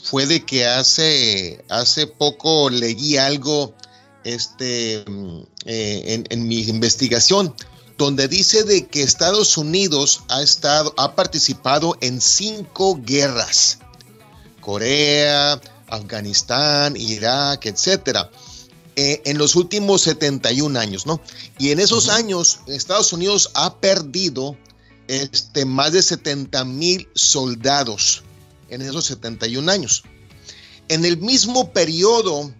[0.00, 3.74] fue de que hace, hace poco leí algo
[4.22, 7.54] este, mm, eh, en, en mi investigación
[7.98, 13.80] donde dice de que Estados Unidos ha estado, ha participado en cinco guerras.
[14.60, 18.30] Corea, Afganistán, Irak, etcétera.
[19.00, 21.20] eh, en los últimos 71 años, ¿no?
[21.56, 24.56] Y en esos años, Estados Unidos ha perdido
[25.06, 28.24] este, más de 70 mil soldados
[28.68, 30.02] en esos 71 años.
[30.88, 32.52] En el mismo periodo,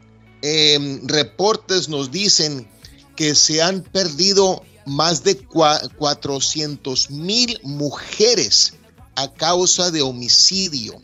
[0.43, 2.69] eh, reportes nos dicen
[3.17, 8.75] que se han perdido más de 400 mil mujeres
[9.15, 11.01] a causa de homicidio.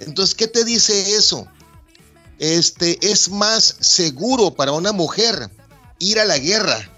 [0.00, 1.46] Entonces, ¿qué te dice eso?
[2.38, 5.50] Este es más seguro para una mujer
[5.98, 6.90] ir a la guerra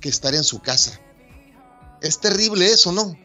[0.00, 0.98] que estar en su casa.
[2.00, 3.16] Es terrible eso, ¿no?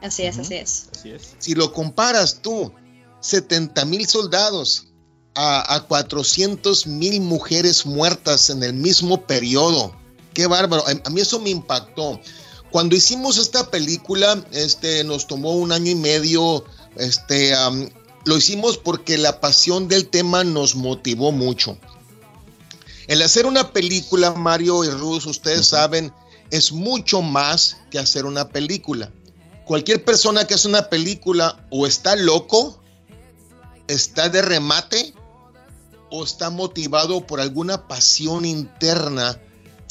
[0.00, 0.88] Así es, así es.
[0.96, 1.34] Así es.
[1.38, 2.72] Si lo comparas tú,
[3.20, 4.86] 70 mil soldados
[5.34, 9.99] a, a 400 mil mujeres muertas en el mismo periodo.
[10.40, 10.82] Qué bárbaro.
[11.04, 12.18] A, mí eso me impactó.
[12.70, 16.64] Cuando hicimos esta película, este, nos tomó un año y medio.
[16.96, 17.90] Este, um,
[18.24, 21.76] lo hicimos porque la pasión del tema nos motivó mucho.
[23.06, 25.78] El hacer una película, Mario y Ruth, ustedes uh -huh.
[25.78, 26.12] saben,
[26.50, 29.12] es mucho más que hacer una película.
[29.66, 32.80] Cualquier persona que hace una película o está loco,
[33.88, 35.12] está de remate
[36.10, 39.38] o está motivado por alguna pasión interna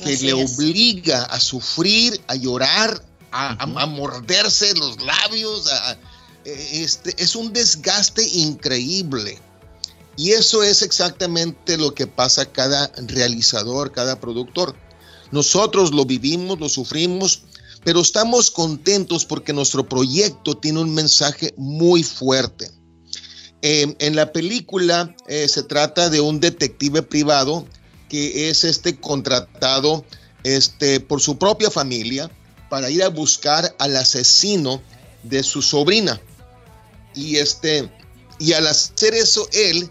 [0.01, 0.57] que Así le es.
[0.57, 3.77] obliga a sufrir, a llorar, a, uh -huh.
[3.77, 5.71] a, a morderse los labios.
[5.71, 5.97] A,
[6.45, 9.39] este, es un desgaste increíble.
[10.15, 14.75] Y eso es exactamente lo que pasa a cada realizador, cada productor.
[15.31, 17.43] Nosotros lo vivimos, lo sufrimos,
[17.83, 22.69] pero estamos contentos porque nuestro proyecto tiene un mensaje muy fuerte.
[23.61, 27.65] Eh, en la película eh, se trata de un detective privado
[28.09, 30.03] que es este contratado
[30.43, 32.29] este, por su propia familia
[32.69, 34.81] para ir a buscar al asesino
[35.23, 36.19] de su sobrina.
[37.15, 37.89] Y, este,
[38.39, 39.89] y al hacer eso, él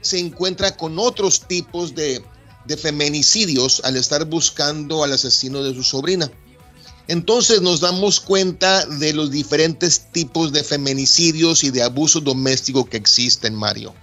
[0.00, 2.24] se encuentra con otros tipos de,
[2.64, 6.30] de feminicidios al estar buscando al asesino de su sobrina.
[7.08, 12.96] Entonces nos damos cuenta de los diferentes tipos de feminicidios y de abuso doméstico que
[12.96, 13.94] existen, Mario.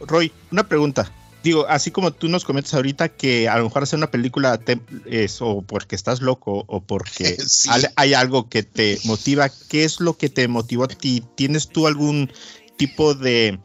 [0.00, 1.12] Roy, una pregunta.
[1.42, 4.80] Digo, así como tú nos comentas ahorita que a lo mejor hacer una película te-
[5.06, 7.70] es o porque estás loco o porque Sí.
[7.96, 11.22] hay algo que te motiva, ¿qué es lo que te motivó a ti?
[11.36, 12.30] ¿Tienes tú algún
[12.76, 13.60] tipo de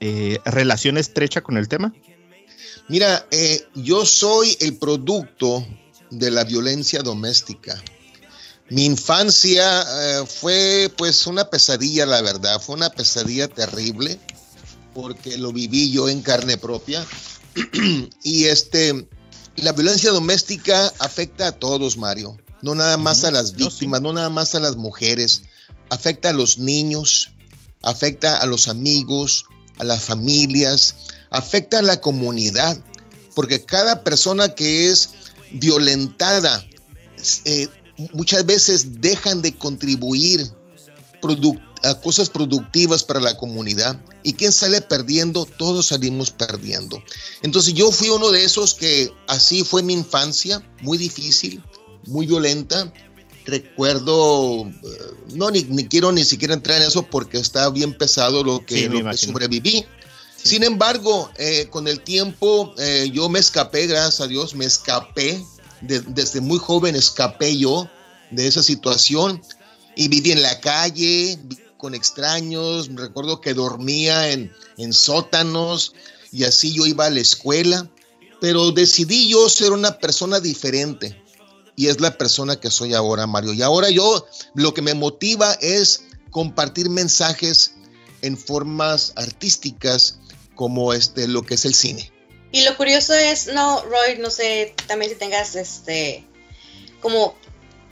[0.00, 1.94] eh, relación estrecha con el tema?
[2.88, 5.66] Mira, eh, yo soy el producto
[6.10, 7.82] de la violencia doméstica.
[8.68, 14.18] Mi infancia eh, fue pues una pesadilla, la verdad, fue una pesadilla terrible
[14.94, 17.04] porque lo viví yo en carne propia.
[18.22, 19.06] y este,
[19.56, 23.64] la violencia doméstica afecta a todos, Mario, no nada más a las No, sí.
[23.64, 25.42] víctimas, no nada más a las mujeres,
[25.90, 27.30] afecta a los niños,
[27.82, 29.44] afecta a los amigos,
[29.78, 30.94] a las familias,
[31.30, 32.78] afecta a la comunidad,
[33.34, 35.10] porque cada persona que es
[35.52, 36.64] violentada
[37.44, 37.68] eh,
[38.12, 40.50] muchas veces dejan de contribuir
[41.20, 44.00] produc- a cosas productivas para la comunidad.
[44.22, 45.44] ¿Y quién sale perdiendo?
[45.46, 47.02] Todos salimos perdiendo.
[47.42, 51.62] Entonces yo fui uno de esos que así fue mi infancia, muy difícil,
[52.06, 52.92] muy violenta.
[53.46, 54.72] Recuerdo, eh,
[55.34, 58.76] no, ni, ni quiero ni siquiera entrar en eso porque está bien pesado lo que,
[58.76, 59.84] Sí, lo que sobreviví.
[60.42, 65.42] Sin embargo, eh, con el tiempo eh, yo me escapé, gracias a Dios, me escapé.
[65.80, 67.88] De- desde muy joven escapé yo
[68.30, 69.42] de esa situación
[69.96, 71.38] y viví en la calle
[71.84, 72.88] con extraños.
[72.94, 75.92] Recuerdo que dormía en, en sótanos
[76.32, 77.90] y así yo iba a la escuela.
[78.40, 81.22] Pero decidí yo ser una persona diferente
[81.76, 83.52] y es la persona que soy ahora, Mario.
[83.52, 87.74] Y ahora yo lo que me motiva es compartir mensajes
[88.22, 90.20] en formas artísticas
[90.54, 92.10] como este lo que es el cine.
[92.50, 96.24] Y lo curioso es, no, Roy, no sé, también si tengas este,
[97.02, 97.36] como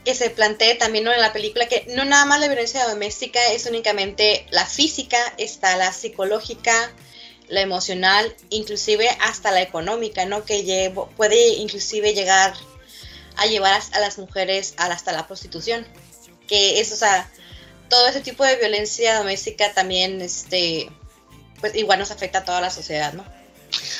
[0.03, 3.65] que se plantee también en la película que no nada más la violencia doméstica es
[3.65, 6.91] únicamente la física, está la psicológica,
[7.47, 10.43] la emocional, inclusive hasta la económica, ¿no?
[10.43, 12.53] Que llevo- puede inclusive llegar
[13.37, 15.87] a llevar a, las mujeres hasta la prostitución.
[16.47, 17.29] Que es, o sea,
[17.89, 20.89] todo ese tipo de violencia doméstica también, este,
[21.59, 23.25] pues igual nos afecta a toda la sociedad, ¿no?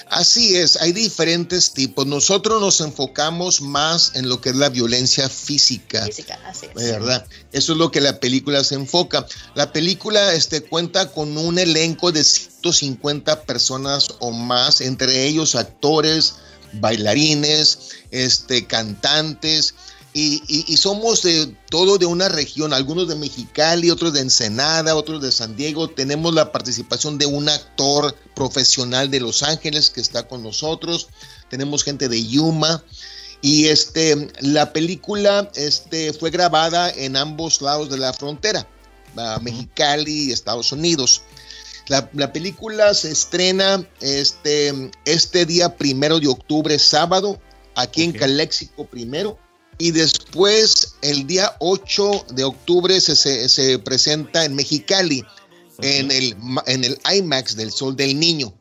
[0.09, 2.05] Así es, hay diferentes tipos.
[2.05, 6.05] Nosotros nos enfocamos más en lo que es la violencia física.
[6.05, 6.75] Física, así es.
[6.75, 9.25] De verdad, eso es lo que la película se enfoca.
[9.55, 16.35] La película este, cuenta con un elenco de 150 personas o más, entre ellos actores,
[16.73, 17.79] bailarines,
[18.11, 19.75] este, cantantes,
[20.13, 24.95] y, y- y somos de todo de una región, algunos de Mexicali, otros de Ensenada,
[24.95, 25.89] otros de San Diego.
[25.89, 31.07] Tenemos la participación de un actor profesional de Los Ángeles que está con nosotros.
[31.49, 32.83] Tenemos gente de Yuma.
[33.41, 38.65] Y este, la película este, fue grabada en ambos lados de la frontera,
[39.41, 41.23] Mexicali y Estados Unidos.
[41.89, 47.41] La, la película se estrena este, este día primero de octubre, sábado,
[47.75, 49.37] aquí en Caléxico primero.
[49.77, 55.23] Y después, el día 8 de octubre, se, se- se presenta en Mexicali,
[55.79, 56.35] en, el,
[56.67, 58.53] en el IMAX del Sol del Niño.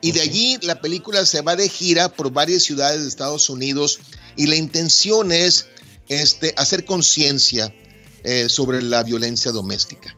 [0.00, 3.98] Y de allí la película se va de gira por varias ciudades de Estados Unidos
[4.36, 5.66] y la intención es
[6.08, 7.74] este, hacer conciencia
[8.22, 10.14] eh, sobre la violencia doméstica.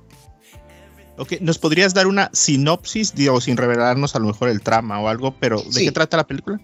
[1.17, 5.09] Ok, ¿nos podrías dar una sinopsis, digo, sin revelarnos a lo mejor el trama o
[5.09, 5.85] algo, pero ¿de Sí.
[5.85, 6.61] qué trata la película?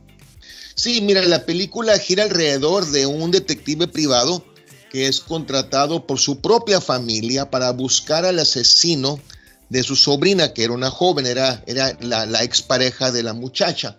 [0.76, 4.44] Sí, mira, la película gira alrededor de un detective privado
[4.92, 9.18] que es contratado por su propia familia para buscar al asesino
[9.68, 13.98] de su sobrina, que era una joven, era, era la, la expareja de la muchacha.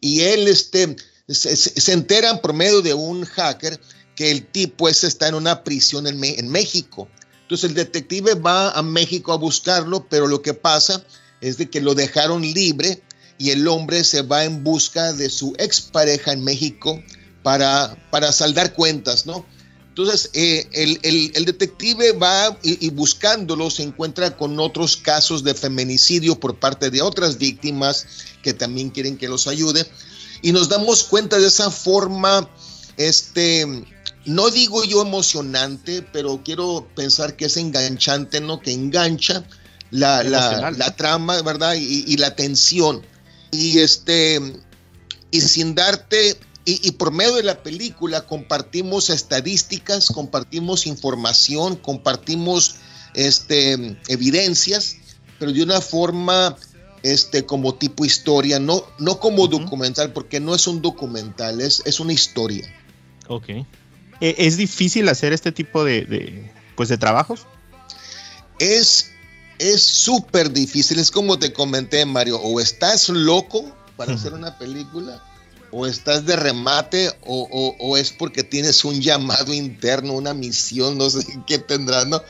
[0.00, 0.96] Y él este,
[1.28, 3.78] se, se- enteran por medio de un hacker
[4.14, 7.08] que el tipo ese está en una prisión en, en México.
[7.42, 11.04] Entonces el detective va a México a buscarlo, pero lo que pasa
[11.40, 13.02] es de que lo dejaron libre
[13.38, 17.02] y el hombre se va en busca de su expareja en México
[17.42, 19.44] para, para saldar cuentas, ¿no?
[19.88, 25.44] Entonces, eh, el, el- el detective va y, y buscándolo se encuentra con otros casos
[25.44, 28.06] de feminicidio por parte de otras víctimas
[28.42, 29.86] que también quieren que los ayude.
[30.40, 32.48] Y nos damos cuenta de esa forma,
[32.96, 33.84] este,
[34.24, 38.60] no digo yo emocionante, pero quiero pensar que es enganchante, ¿no?
[38.60, 39.44] Que engancha
[39.90, 41.74] la, la- la trama, ¿verdad?
[41.74, 43.02] Y, y la tensión.
[43.52, 44.40] Y este,
[45.30, 52.76] y sin darte, y, y por medio de la película compartimos estadísticas, compartimos información, compartimos
[53.14, 54.96] este, evidencias,
[55.38, 56.56] pero de una forma
[57.02, 62.00] este, como tipo historia, no, no como documental, porque no es un documental, es, es
[62.00, 62.66] una historia.
[63.28, 63.48] Ok.
[63.48, 63.66] ¿E-
[64.20, 67.46] ¿Es difícil hacer este tipo de, de, pues de trabajos?
[68.58, 69.11] Es
[69.62, 73.64] es súper difícil, es como te comenté, Mario, o estás loco
[73.96, 75.22] para hacer una película,
[75.70, 80.98] o estás de remate, o, o, o, es porque tienes un llamado interno, una misión,
[80.98, 82.20] no sé qué tendrás, ¿no?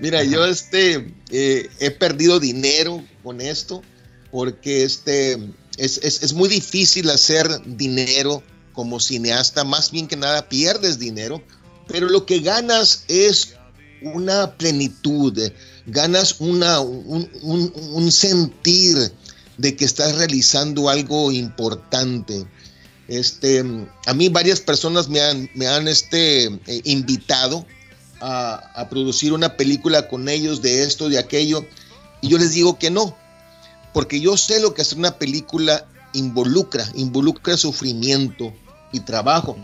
[0.00, 3.82] Mira, yo este, eh, he perdido dinero con esto,
[4.32, 5.34] porque este,
[5.76, 11.40] es, es, es muy difícil hacer dinero como cineasta, más bien que nada pierdes dinero,
[11.86, 13.54] pero lo que ganas es
[14.02, 15.38] una plenitud,
[15.90, 19.12] ganas una, un, un, sentir
[19.58, 22.46] de que estás realizando algo importante.
[23.08, 23.64] Este,
[24.06, 27.66] a mí varias personas me han, me han este, eh, invitado
[28.20, 31.66] a, a, producir una película con ellos de esto, de aquello,
[32.20, 33.16] y yo les digo que no,
[33.92, 38.52] porque yo sé lo que hacer una película involucra, involucra sufrimiento
[38.92, 39.56] y trabajo.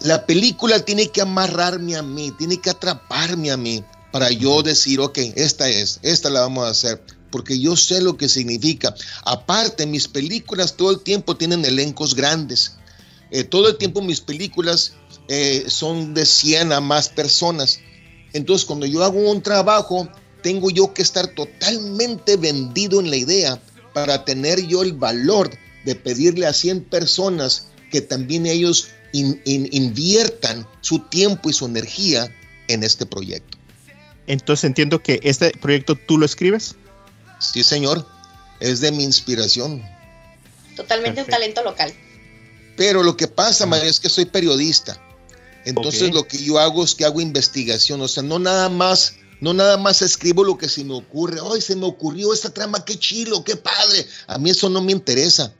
[0.00, 5.00] La película tiene que amarrarme a mí, tiene que atraparme a mí para yo decir,
[5.00, 8.94] ok, esta es, esta la vamos a hacer, porque yo sé lo que significa.
[9.24, 12.76] Aparte, mis películas todo el tiempo tienen elencos grandes.
[13.30, 14.92] Eh, todo el tiempo mis películas
[15.28, 17.80] eh, son de 100 a más personas.
[18.34, 20.08] Entonces, cuando yo hago un trabajo,
[20.42, 23.62] tengo yo que estar totalmente vendido en la idea
[23.94, 25.50] para tener yo el valor
[25.84, 31.66] de pedirle a 100 personas que también ellos in, in, inviertan su tiempo y su
[31.66, 32.34] energía
[32.68, 33.51] en este proyecto.
[34.32, 36.76] Entonces entiendo que este proyecto tú lo escribes.
[37.38, 38.06] Sí, señor.
[38.60, 39.82] Es de mi inspiración.
[40.74, 41.24] Totalmente Perfecto.
[41.24, 41.92] un talento local.
[42.74, 44.98] Pero lo que pasa, María, es que soy periodista.
[45.66, 46.14] Entonces okay.
[46.14, 48.00] lo que yo hago es que hago investigación.
[48.00, 51.38] O sea, no nada más, no nada más escribo lo que se me ocurre.
[51.52, 54.06] Ay, se me ocurrió esta trama, qué chilo, qué padre.
[54.28, 55.52] A mí eso no me interesa.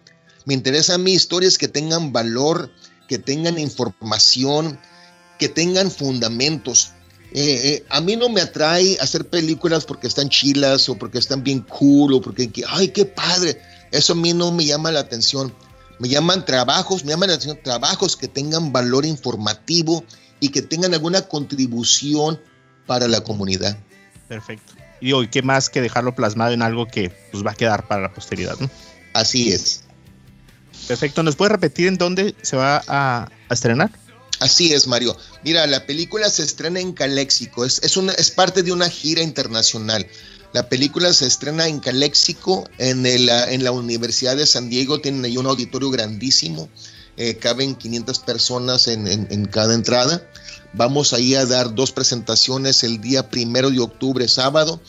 [0.46, 2.72] Me interesa a mí historias que tengan valor,
[3.06, 4.80] que tengan información,
[5.38, 6.92] que tengan fundamentos.
[7.34, 11.42] Eh, eh, a mí no me atrae hacer películas porque están chilas o porque están
[11.42, 13.58] bien cool o porque, ay, qué padre.
[13.90, 15.52] Eso a mí no me llama la atención.
[15.98, 20.04] Me llaman trabajos, me llaman la atención trabajos que tengan valor informativo
[20.40, 22.38] y que tengan alguna contribución
[22.86, 23.78] para la comunidad.
[24.28, 24.74] Perfecto.
[25.00, 28.02] Y hoy, ¿qué más que dejarlo plasmado en algo que pues, va a quedar para
[28.02, 28.56] la posteridad?
[28.60, 28.68] ¿no?
[29.14, 29.84] Así es.
[30.86, 31.22] Perfecto.
[31.22, 33.90] ¿Nos puede repetir en dónde se va a, a estrenar?
[34.42, 35.16] Así es, Mario.
[35.44, 40.04] Mira, la película se estrena en Calexico, es, parte de una gira internacional.
[40.52, 45.24] La película se estrena en Calexico, en, el, en la Universidad de San Diego, tienen
[45.24, 46.68] ahí un auditorio grandísimo,
[47.16, 50.28] eh, caben 500 personas en, cada entrada.
[50.72, 54.80] Vamos ahí a dar dos presentaciones el día primero de octubre, sábado,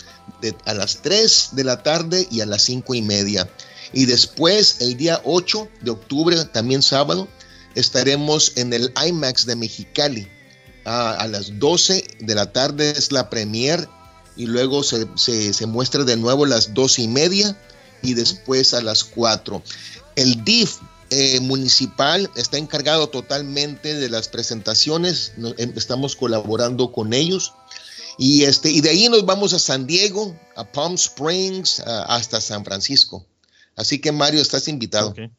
[0.65, 3.47] a las 3 de la tarde y a las 5 y media.
[3.93, 7.27] Y después, el día 8 de octubre, también sábado,
[7.75, 10.27] estaremos en el IMAX de Mexicali.
[10.85, 13.87] A, a las 12 de la tarde es la premier
[14.35, 17.57] y luego se, se, se, muestra de nuevo a las 12 y media
[18.01, 19.63] y después a las 4.
[20.15, 25.33] El DIF eh, municipal está encargado totalmente de las presentaciones,
[25.75, 27.53] estamos colaborando con ellos.
[28.17, 32.41] Y, este, y de ahí nos vamos a San Diego, a Palm Springs, a, hasta
[32.41, 33.25] San Francisco.
[33.75, 35.09] Así que Mario, estás invitado.
[35.09, 35.29] Okay.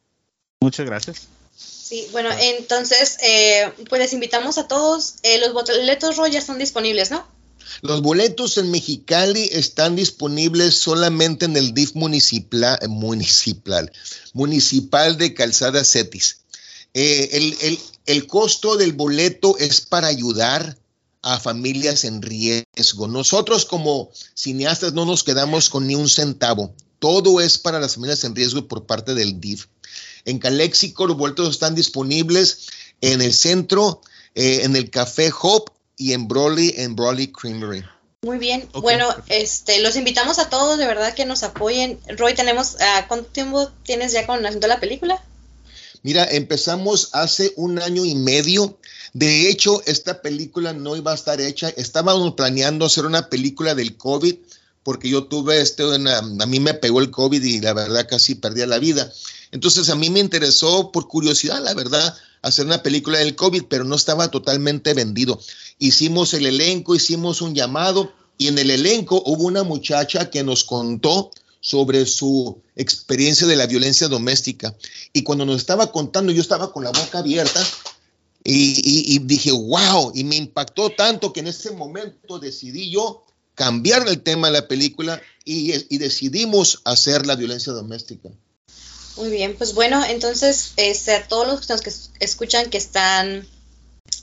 [0.61, 1.27] Muchas gracias.
[1.55, 5.15] Sí, bueno, entonces, eh, pues les invitamos a todos.
[5.23, 7.27] Eh, los boletos Roy ya están disponibles, ¿no?
[7.81, 13.91] Los boletos en Mexicali están disponibles solamente en el DIF municipal, municipal,
[14.33, 16.39] municipal de Calzada Cetis.
[16.93, 20.77] Eh, el, el, el costo del boleto es para ayudar
[21.21, 23.07] a familias en riesgo.
[23.07, 26.73] Nosotros como cineastas no nos quedamos con ni un centavo.
[26.99, 29.65] Todo es para las familias en riesgo por parte del DIF.
[30.25, 32.67] En Calexico los boletos están disponibles
[33.01, 34.01] en el centro,
[34.33, 37.83] eh, en el Café Hope y en Broly, en Broly Creamery.
[38.23, 38.81] Muy bien, okay.
[38.81, 41.99] bueno, este, los invitamos a todos, de verdad que nos apoyen.
[42.17, 45.23] Roy, tenemos, uh, ¿cuánto tiempo tienes ya con haciendo la película?
[46.01, 48.79] Mira, empezamos hace un año y medio.
[49.13, 51.69] De hecho, esta película no iba a estar hecha.
[51.69, 54.35] Estábamos planeando hacer una película del COVID,
[54.85, 58.35] porque yo tuve este, una, a mí me pegó el COVID y la verdad casi
[58.35, 59.11] perdí la vida.
[59.51, 63.83] Entonces a mí me interesó por curiosidad, la verdad, hacer una película del COVID, pero
[63.83, 65.41] no estaba totalmente vendido.
[65.79, 70.63] Hicimos el elenco, hicimos un llamado y en el elenco hubo una muchacha que nos
[70.63, 71.31] contó
[71.61, 74.75] sobre su experiencia de la violencia doméstica.
[75.13, 77.59] Y cuando nos estaba contando, yo estaba con la boca abierta
[78.43, 83.24] y dije, wow, y me impactó tanto que en ese momento decidí yo
[83.55, 88.29] cambiar el tema de la película y, y decidimos hacer la violencia doméstica.
[89.17, 93.47] Muy bien, pues bueno, entonces este, a todos los que escuchan que están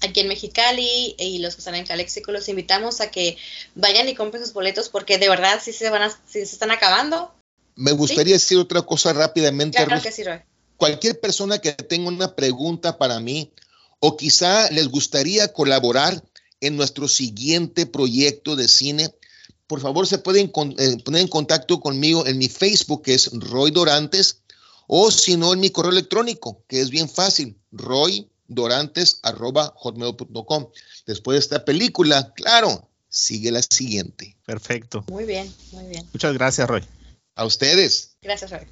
[0.03, 3.37] aquí en Mexicali y los que están en Calexico los invitamos a que
[3.74, 6.70] vayan y compren sus boletos porque de verdad sí se van a, sí se están
[6.70, 7.33] acabando.
[7.74, 9.83] Me gustaría decir otra cosa rápidamente.
[9.83, 10.41] Claro que sí, Roy.
[10.76, 13.51] Cualquier persona que tenga una pregunta para mí
[14.01, 16.22] o quizá les gustaría colaborar
[16.61, 19.14] en nuestro siguiente proyecto de cine,
[19.73, 23.31] por favor se pueden con- eh, poner en contacto conmigo en mi Facebook, que es
[23.33, 24.43] Roy Dorantes,
[24.87, 30.66] o si no en mi correo electrónico, que es bien fácil, roydorantes.hotmail.com.
[31.07, 34.37] Después de esta película, claro, sigue la siguiente.
[34.45, 35.07] Perfecto.
[35.09, 36.07] Muy bien, muy bien.
[36.12, 36.85] Muchas gracias, Roy.
[37.35, 38.18] A ustedes.
[38.20, 38.66] Gracias, Roy.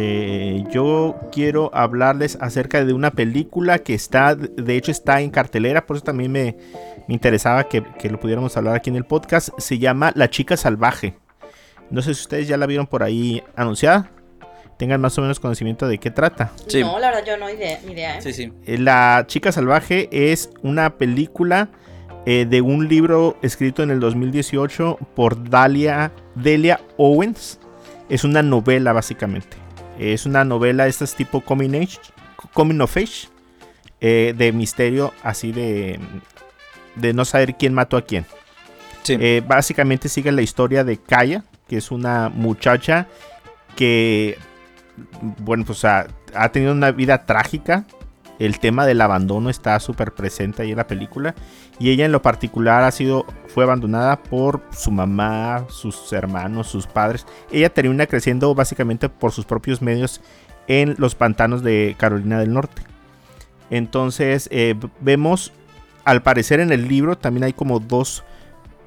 [0.00, 5.86] Eh, yo quiero hablarles acerca de una película que está, de hecho está en cartelera,
[5.86, 6.56] por eso también me,
[7.08, 9.48] me interesaba que, que lo pudiéramos hablar aquí en el podcast.
[9.58, 11.16] Se llama La chica salvaje.
[11.90, 14.10] No sé si ustedes ya la vieron por ahí anunciada.
[14.78, 16.52] Tengan más o menos conocimiento de qué trata.
[16.68, 16.80] Sí.
[16.80, 18.18] No, la verdad yo no idea, ni idea.
[18.18, 18.22] ¿eh?
[18.22, 18.52] Sí, sí.
[18.66, 21.70] Eh, La chica salvaje es una película
[22.24, 27.58] eh, de un libro escrito en el 2018 por Dalia, Delia Owens.
[28.08, 29.56] Es una novela básicamente.
[29.98, 31.98] Es una novela, esta es tipo coming, age,
[32.54, 33.28] coming of age,
[34.00, 35.98] eh, de misterio, así de,
[36.94, 38.24] de no saber quién mató a quién.
[39.02, 39.16] Sí.
[39.20, 43.08] Eh, básicamente sigue la historia de Kaya, que es una muchacha
[43.74, 44.38] que,
[45.20, 47.84] bueno, pues ha, ha tenido una vida trágica.
[48.38, 51.34] El tema del abandono está súper presente ahí en la película.
[51.78, 56.86] Y ella en lo particular ha sido, fue abandonada por su mamá, sus hermanos, sus
[56.86, 57.26] padres.
[57.50, 60.20] Ella termina creciendo básicamente por sus propios medios
[60.68, 62.82] en los pantanos de Carolina del Norte.
[63.70, 65.52] Entonces eh, vemos,
[66.04, 68.24] al parecer en el libro también hay como dos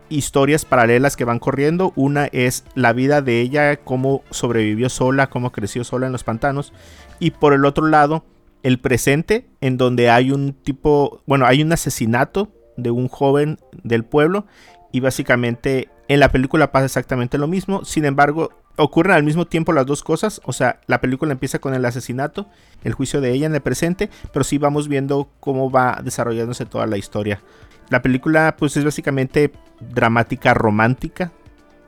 [0.10, 1.94] historias paralelas que van corriendo.
[1.96, 6.74] Una es la vida de ella, cómo sobrevivió sola, cómo creció sola en los pantanos.
[7.20, 8.24] Y por el otro lado,
[8.64, 14.04] el presente, en donde hay un tipo, bueno, hay un asesinato de un joven del
[14.04, 14.46] pueblo.
[14.92, 17.86] Y básicamente en la película pasa exactamente lo mismo.
[17.86, 20.42] Sin embargo, ocurren al mismo tiempo las dos cosas.
[20.44, 22.48] O sea, la película empieza con el asesinato,
[22.84, 26.88] el juicio de ella en el presente, pero sí vamos viendo cómo va desarrollándose toda
[26.88, 27.42] la historia.
[27.90, 31.32] La película pues es básicamente dramática romántica.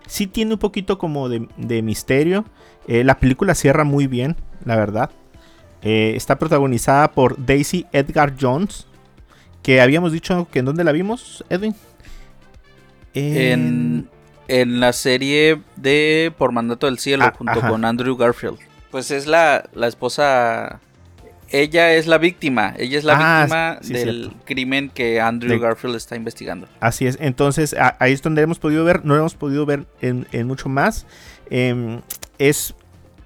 [0.07, 2.45] Sí tiene un poquito como de, misterio.
[2.88, 5.11] Eh, la película cierra muy bien, la verdad.
[5.84, 8.88] Eh, está protagonizada por Daisy Edgar Jones.
[9.62, 11.76] Que habíamos dicho que en dónde la vimos, Edwin.
[13.14, 14.10] En,
[14.48, 17.70] en la serie de Por Mandato del Cielo, Ah, junto ajá.
[17.70, 18.58] con Andrew Garfield.
[18.92, 20.80] Pues es la, la esposa.
[21.50, 22.74] Ella es la víctima.
[22.78, 24.46] Ella es la Ah, víctima sí, del cierto.
[24.46, 26.68] crimen que Andrew De- Garfield está investigando.
[26.80, 30.28] Así es, entonces a- ahí es donde hemos podido ver, no hemos podido ver en,
[30.32, 31.06] en mucho más.
[31.52, 32.02] Em,
[32.40, 32.74] es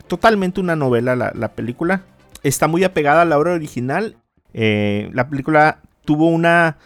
[0.07, 2.01] totalmente una novela la, la película.
[2.47, 4.17] Está muy apegada a la obra original.
[4.53, 6.77] Eh, la película tuvo una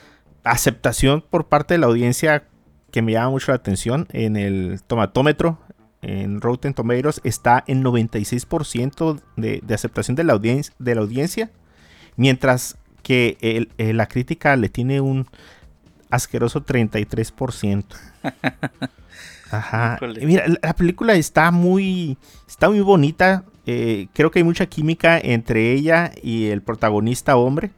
[0.44, 2.44] aceptación por parte de la audiencia
[2.92, 4.08] que me llama mucho la atención.
[4.12, 5.60] En el tomatómetro,
[6.02, 11.52] en Rotten Tomatoes, está en 96% de, de aceptación de la, audien- de la audiencia.
[12.16, 15.28] Mientras que el- eh, la crítica le tiene un
[16.10, 17.86] asqueroso 33%.
[19.52, 19.98] Ajá.
[20.26, 23.44] Mira, la- la película está muy, está muy bonita.
[23.66, 27.72] Eh, creo que hay mucha química entre ella y el protagonista hombre.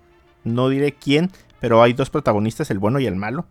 [0.43, 3.45] No diré quién, pero hay dos protagonistas, el bueno y el malo.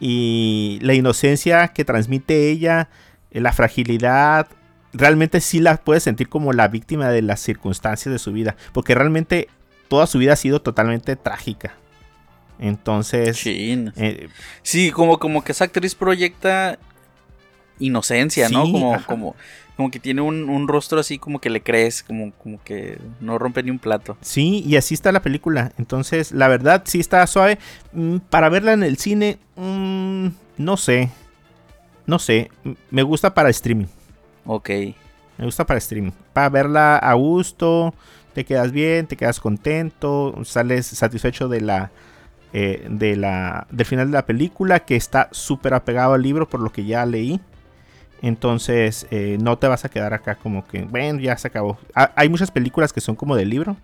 [0.00, 2.88] Y la inocencia que transmite ella,
[3.30, 4.48] eh, la fragilidad,
[4.92, 8.56] realmente sí la puedes sentir como la víctima de las circunstancias de su vida.
[8.72, 9.48] Porque realmente
[9.88, 11.74] toda su vida ha sido totalmente trágica.
[12.58, 14.28] Entonces, eh,
[14.62, 16.78] Sí, como, como que esa actriz proyecta
[17.78, 18.62] inocencia, ¿no?
[18.62, 19.06] Como, ajá.
[19.06, 19.36] como,
[19.76, 23.38] como que tiene un, un rostro así como que le crees, como, como que no
[23.38, 24.16] rompe ni un plato.
[24.20, 25.72] Sí, y así está la película.
[25.78, 27.58] Entonces, la verdad, sí está suave.
[27.92, 31.10] Mm, Para verla en el cine, mm, no sé.
[32.06, 32.50] No sé.
[32.90, 33.86] Me gusta para streaming.
[34.46, 34.70] Ok.
[35.36, 36.12] Me gusta para streaming.
[36.32, 37.94] Para verla a gusto.
[38.32, 40.34] Te quedas bien, te quedas contento.
[40.44, 41.90] Sales satisfecho de la.
[42.52, 44.80] eh, de la del final de la película.
[44.80, 46.48] Que está súper apegado al libro.
[46.48, 47.40] Por lo que ya leí.
[48.22, 50.82] Entonces, eh, no te vas a quedar acá como que.
[50.82, 51.78] Bueno, ya se acabó.
[51.94, 53.76] Ha- hay muchas películas que son como del libro.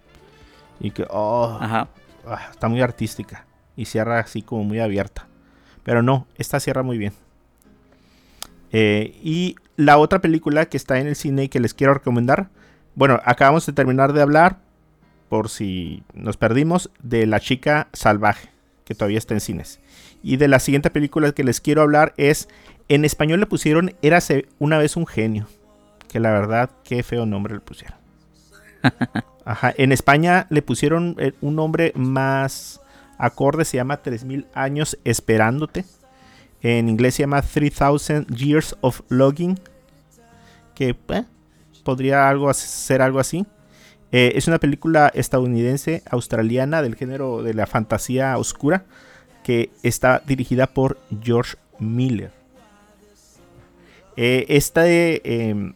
[0.81, 1.07] Y que.
[1.11, 1.89] Oh, Ajá.
[2.27, 3.45] ah, está muy artística.
[3.77, 5.27] Y cierra así como muy abierta.
[5.85, 7.13] Pero no, esta cierra muy bien.
[8.73, 12.49] Eh, y la otra película que está en el cine y que les quiero recomendar.
[12.95, 14.59] Bueno, acabamos de terminar de hablar,
[15.29, 18.49] por si nos perdimos, de La chica salvaje,
[18.85, 19.81] que todavía está en cines.
[20.23, 22.49] Y de la siguiente película que les quiero hablar es,
[22.89, 25.47] en español le pusieron Érase una vez un genio,
[26.09, 27.97] que la verdad, qué feo nombre le pusieron.
[29.45, 32.81] Ajá, en España le pusieron eh, un nombre más
[33.19, 35.85] acorde, se llama 3000 años esperándote.
[36.63, 39.61] En inglés se llama 3000 Years of Logging.
[40.75, 41.25] Que eh,
[41.85, 43.47] podría algo ser algo así.
[44.13, 48.85] Eh, es una película estadounidense, australiana, del género de la fantasía oscura,
[49.43, 52.44] que está dirigida por George Miller.
[54.17, 55.73] Eh, este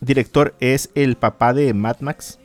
[0.00, 2.38] director es el papá de Mad Max.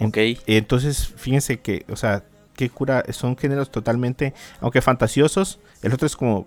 [0.00, 0.16] Ok.
[0.46, 6.16] Entonces, fíjense que, o sea, qué cura, son géneros totalmente, aunque fantasiosos, el otro es
[6.16, 6.46] como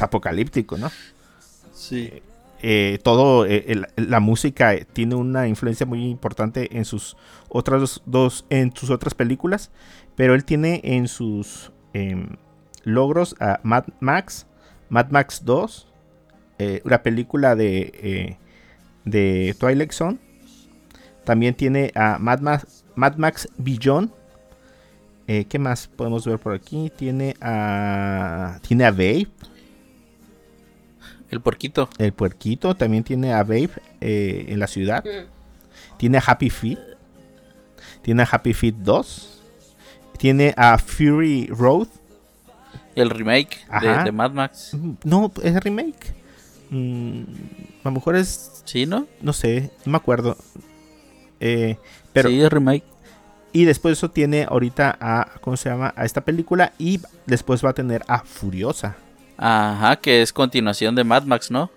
[0.00, 0.90] apocalíptico, ¿no?
[1.72, 2.22] Sí.
[2.60, 7.16] Eh, todo, eh, la música tiene una influencia muy importante en sus
[7.48, 9.70] otras dos, en sus otras películas,
[10.16, 12.36] pero él tiene en sus em,
[12.82, 14.46] logros a Mad Max,
[14.88, 15.87] Mad Max 2,
[16.58, 18.36] eh, una película de,
[19.04, 20.18] de Twilight Zone,
[21.24, 24.10] también tiene a Mad Max, Mad Max Beyond,
[25.26, 26.90] ¿Qué más podemos ver por aquí?
[26.96, 28.58] Tiene a.
[28.62, 29.28] Tiene a Babe.
[31.30, 31.88] El puerquito.
[31.98, 32.74] El puerquito.
[32.74, 35.04] También tiene a Babe eh, en la ciudad.
[35.96, 36.78] Tiene a Happy Feet.
[38.02, 39.42] Tiene a Happy Feet 2.
[40.18, 41.88] Tiene a Fury Road.
[42.94, 44.74] El remake de, Mad Max.
[44.74, 46.14] Mm, no, es remake.
[46.70, 47.22] Mm,
[47.82, 48.62] a lo mejor es.
[48.64, 49.06] ¿Sí, no?
[49.20, 50.36] No sé, no me acuerdo.
[51.40, 51.76] Eh,
[52.12, 52.84] pero, sí, es remake.
[53.52, 55.32] Y después eso tiene ahorita a.
[55.40, 55.94] ¿Cómo se llama?
[55.96, 56.72] A esta película.
[56.78, 58.96] Y después va a tener a Furiosa.
[59.36, 61.70] Ajá, que es continuación de Mad Max, ¿no?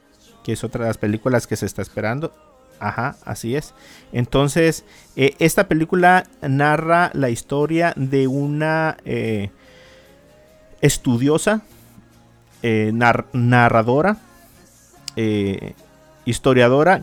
[0.43, 2.33] Que es otra de las películas que se está esperando.
[2.79, 3.75] Ajá, así es.
[4.11, 4.83] Entonces,
[5.15, 9.51] eh, esta película narra la historia de una eh,
[10.81, 11.61] estudiosa,
[12.63, 14.17] eh, narradora,
[16.25, 17.01] historiadora,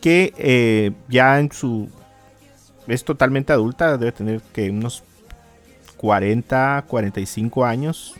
[0.00, 1.88] que ya en su...
[2.86, 5.04] es totalmente adulta, debe tener que unos
[6.02, 8.14] 40, 45 años,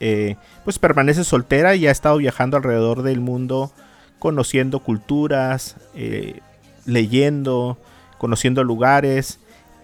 [0.00, 0.34] eh,
[0.64, 3.70] pues permanece soltera y ha estado viajando alrededor del mundo,
[4.18, 6.40] conociendo culturas, eh,
[6.84, 7.78] leyendo,
[8.18, 9.38] conociendo lugares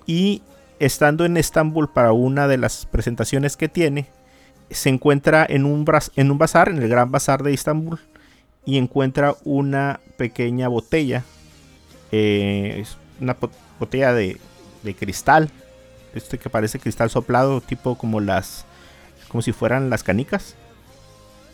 [0.05, 0.43] y
[0.81, 4.09] estando en Estambul para una de las presentaciones que tiene,
[4.71, 5.87] se encuentra en un,
[6.17, 8.01] en un bazar, en el gran bazar de Estambul,
[8.65, 11.25] y encuentra una pequeña botella,
[12.13, 12.85] eh,
[13.21, 13.37] una
[13.79, 14.41] botella de,
[14.83, 15.51] de cristal,
[16.15, 18.65] este que parece cristal soplado, tipo como las
[19.29, 20.55] como si fueran las canicas,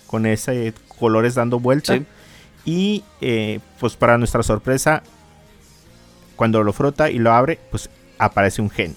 [0.07, 1.99] con ese colores dando vuelta.
[2.65, 5.03] Y eh, pues para nuestra sorpresa,
[6.37, 8.97] cuando lo frota y lo abre, pues aparece un genio.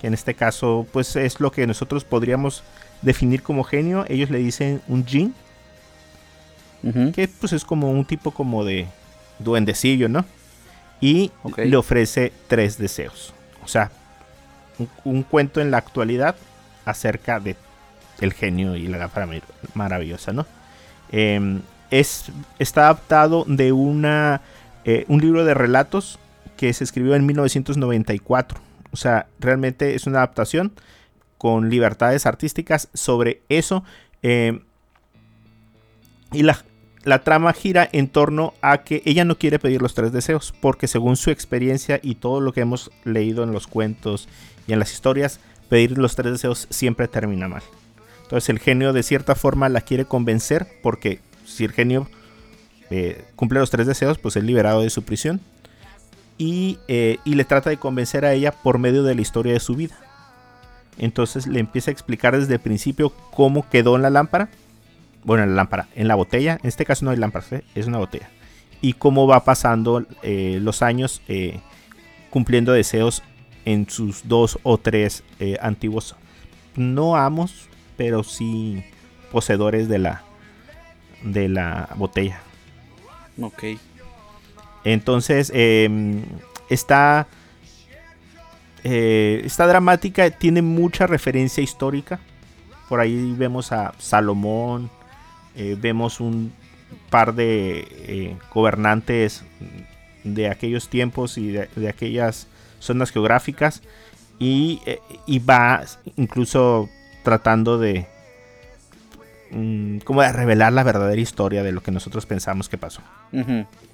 [0.00, 2.64] Que en este caso, pues es lo que nosotros podríamos
[3.02, 4.04] definir como genio.
[4.08, 5.34] Ellos le dicen un jin.
[7.12, 8.86] Que pues es como un tipo como de
[9.38, 10.24] duendecillo, ¿no?
[11.00, 13.32] Y le ofrece tres deseos.
[13.64, 13.90] O sea,
[15.04, 16.36] un cuento en la actualidad
[16.84, 17.56] acerca de
[18.20, 19.28] el genio y la lámpara
[19.74, 20.46] maravillosa, ¿no?
[21.10, 22.26] Em, es,
[22.58, 24.40] está adaptado de una,
[24.84, 26.18] eh, un libro de relatos
[26.56, 28.58] que se escribió en 1994.
[28.92, 30.72] O sea, realmente es una adaptación
[31.38, 33.84] con libertades artísticas sobre eso.
[34.22, 34.60] Em,
[36.32, 36.64] y la,
[37.04, 40.88] la trama gira en torno a que ella no quiere pedir los tres deseos, porque
[40.88, 44.28] según su experiencia y todo lo que hemos leído en los cuentos
[44.66, 45.38] y en las historias,
[45.68, 47.62] pedir los tres deseos siempre termina mal.
[48.22, 52.08] Entonces el genio de cierta forma la quiere convencer porque si el genio
[52.90, 55.40] eh, cumple los tres deseos, pues es liberado de su prisión.
[56.36, 59.60] Y, eh, y, le trata de convencer a ella por medio de la historia de
[59.60, 59.94] su vida.
[60.98, 64.48] Entonces le empieza a explicar desde el principio cómo quedó en la lámpara.
[65.24, 66.58] Bueno, en la lámpara, en la botella.
[66.62, 67.64] En este caso no hay lámpara, ¿eh?
[67.74, 68.28] es una botella.
[68.80, 71.22] Y cómo va pasando los años
[72.28, 73.22] cumpliendo deseos
[73.64, 75.22] en sus dos o tres
[75.60, 76.16] antiguos
[76.76, 78.84] no amos, pero sí
[79.30, 80.22] poseedores de la
[81.22, 82.40] de la botella.
[83.40, 83.64] Ok.
[84.84, 86.22] Entonces, em,
[86.68, 87.26] está
[88.82, 92.20] eh, esta dramática tiene mucha referencia histórica.
[92.88, 94.90] Por ahí vemos a Salomón,
[95.56, 96.52] eh, vemos un
[97.10, 99.44] par de eh, gobernantes
[100.24, 102.46] de aquellos tiempos y de, aquellas
[102.78, 103.82] zonas geográficas.
[104.38, 104.80] Y,
[105.26, 105.84] y va
[106.16, 106.88] incluso
[107.22, 108.06] tratando de
[109.52, 113.00] mm, como de revelar la verdadera historia de lo que nosotros pensamos que pasó.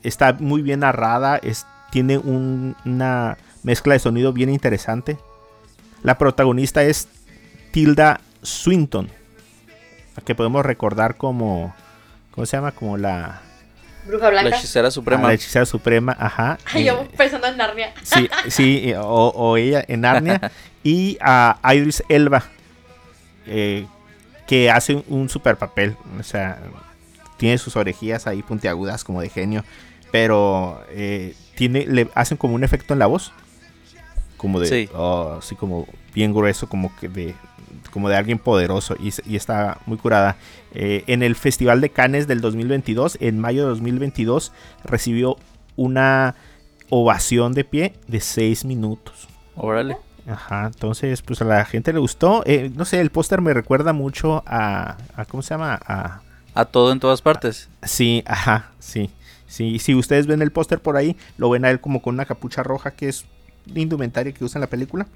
[0.03, 5.19] Está muy bien narrada, es, tiene una mezcla de sonido bien interesante.
[6.03, 7.09] La protagonista es
[7.71, 9.09] Tilda Swinton,
[10.25, 11.75] que podemos recordar como,
[12.31, 12.73] ¿cómo se llama?
[12.73, 13.41] Como la,
[14.07, 14.57] Bruja La Blanca.
[14.59, 15.29] hechicera a suprema.
[15.29, 16.59] la hechicera suprema, ajá.
[16.73, 17.93] Ay, yo eh, pensando en Narnia.
[18.03, 20.51] Sí, sí, eh, o, o ella en Narnia.
[20.83, 22.45] y a Idris Elba,
[23.47, 23.87] eh,
[24.47, 25.97] que hace un, un super papel.
[26.19, 26.59] O sea,
[27.37, 29.65] tiene sus orejillas ahí puntiagudas como de genio.
[30.11, 33.33] Pero eh, tiene, le hacen como un efecto en la voz.
[34.37, 34.89] Como de, Sí.
[34.95, 37.35] oh, así como bien grueso, como que de,
[37.93, 38.97] como de alguien poderoso.
[39.01, 40.37] Y, y está muy curada.
[40.75, 44.53] Eh, en el Festival de Cannes del 2022, en mayo de 2022,
[44.85, 45.37] recibió
[45.77, 46.35] una
[46.89, 49.29] ovación de pie de 6 minutos.
[49.57, 49.97] Órale.
[50.29, 52.43] Ajá, entonces pues a la gente le gustó.
[52.47, 55.81] Eh, no sé, el póster me recuerda mucho a, a- ¿cómo se llama?
[55.87, 56.21] A,
[56.55, 57.69] A todo en todas partes.
[57.83, 59.11] sí, ajá, sí.
[59.49, 62.25] Sí, si ustedes ven el póster por ahí, lo ven a él como con una
[62.27, 63.25] capucha roja que es
[63.67, 65.09] la indumentaria que usa en la película.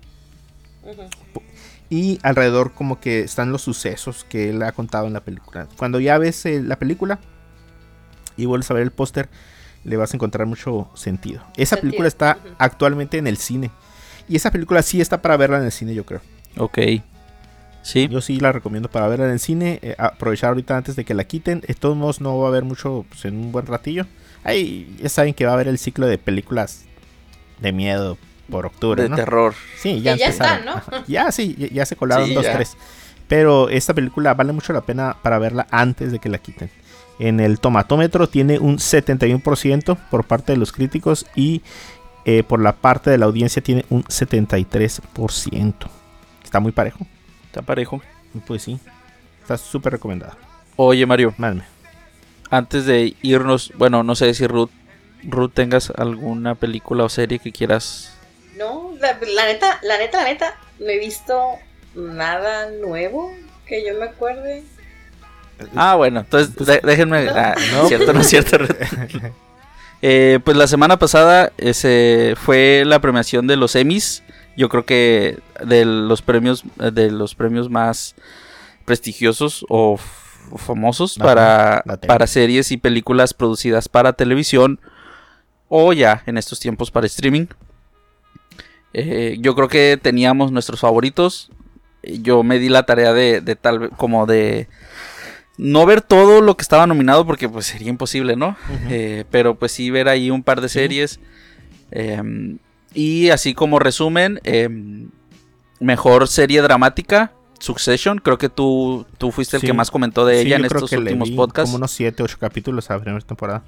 [1.94, 5.68] Y alrededor como que están los sucesos que él ha contado en la película.
[5.76, 7.20] Cuando ya ves eh, la película
[8.36, 9.28] y vuelves a ver el póster,
[9.84, 11.44] le vas a encontrar mucho sentido.
[11.56, 13.70] Esa Sentido, película está actualmente en el cine.
[14.28, 16.20] Y esa película sí está para verla en el cine, yo creo.
[16.56, 16.78] Ok.
[17.82, 18.08] Sí.
[18.08, 19.78] Yo sí la recomiendo para verla en el cine.
[19.80, 21.60] eh, aprovechar ahorita antes de que la quiten.
[21.60, 24.04] De todos modos, no va a haber mucho pues, en un buen ratillo.
[24.42, 26.86] Ahí ya saben que va a haber el ciclo de películas
[27.60, 28.18] de miedo
[28.50, 29.16] por octubre, de ¿no?
[29.16, 29.54] terror.
[29.78, 30.82] Sí, ya ya están, ¿no?
[31.06, 32.52] Ya, sí, ya, ya se colaron Sí, dos, ya.
[32.54, 32.76] tres.
[33.28, 36.70] Pero esta película vale mucho la pena para verla antes de que la quiten.
[37.18, 41.62] En el tomatómetro tiene un 71% por parte de los críticos y
[42.26, 45.74] eh, por la parte de la audiencia tiene un 73%.
[46.42, 47.06] Está muy parejo.
[47.46, 48.02] Está parejo.
[48.46, 48.78] Pues sí,
[49.42, 50.36] está súper recomendada.
[50.76, 51.66] Oye, Mario, Mándame.
[52.50, 54.70] antes de irnos, bueno, no sé si Ruth,
[55.22, 58.13] Ruth tengas alguna película o serie que quieras.
[58.56, 61.40] No, la, la neta, la neta, la neta, no he visto
[61.94, 63.32] nada nuevo
[63.66, 64.62] que yo me acuerde.
[65.74, 67.28] Ah, bueno, entonces de- déjenme.
[67.28, 68.58] Ah, no, es cierto, no es cierto.
[70.06, 74.22] Eh, pues la semana pasada ese, fue la premiación de los Emmys.
[74.54, 78.14] Yo creo que de los premios, de los premios más
[78.84, 79.98] prestigiosos o
[80.58, 84.78] famosos para, para series y películas producidas para televisión
[85.70, 87.46] o ya en estos tiempos para streaming.
[88.94, 91.50] Eh, yo creo que teníamos nuestros favoritos.
[92.02, 94.68] Yo me di la tarea de, de tal vez como de
[95.56, 98.56] no ver todo lo que estaba nominado porque pues sería imposible, ¿no?
[98.88, 101.20] Eh, pero pues sí ver ahí un par de series.
[101.90, 102.58] Em,
[102.92, 105.08] y así como resumen, em,
[105.80, 108.18] mejor serie dramática, Succession.
[108.18, 109.66] Creo que tú, tú fuiste el Sí.
[109.68, 111.68] que más comentó de Sí, ella en estos últimos podcasts.
[111.70, 113.62] Como unos 7, 8 capítulos a la primera temporada.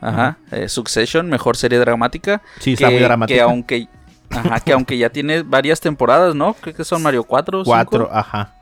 [0.00, 2.40] Ajá, eh, Succession, mejor serie dramática.
[2.60, 3.36] Sí, está que, muy dramática.
[3.36, 3.88] que aunque,
[4.30, 6.54] ajá, que aunque ya tiene varias temporadas, ¿no?
[6.54, 8.54] Creo que son Mario 4 4, ajá.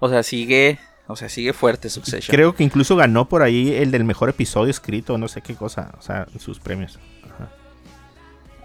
[0.00, 2.34] O sea, sigue, o sea, sigue fuerte Succession.
[2.34, 5.92] Creo que incluso ganó por ahí el del mejor episodio escrito, no sé qué cosa,
[5.98, 6.98] o sea, sus premios.
[7.24, 7.48] Ajá.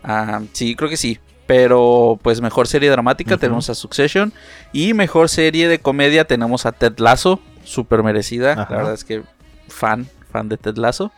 [0.03, 1.19] Ah, sí, creo que sí.
[1.45, 4.31] Pero pues mejor serie dramática tenemos a Succession.
[4.71, 7.41] Y mejor serie de comedia tenemos a Ted Lasso.
[7.65, 8.53] Súper merecida.
[8.53, 8.67] Ajá.
[8.69, 9.23] La verdad es que
[9.67, 11.11] fan, fan de Ted Lasso.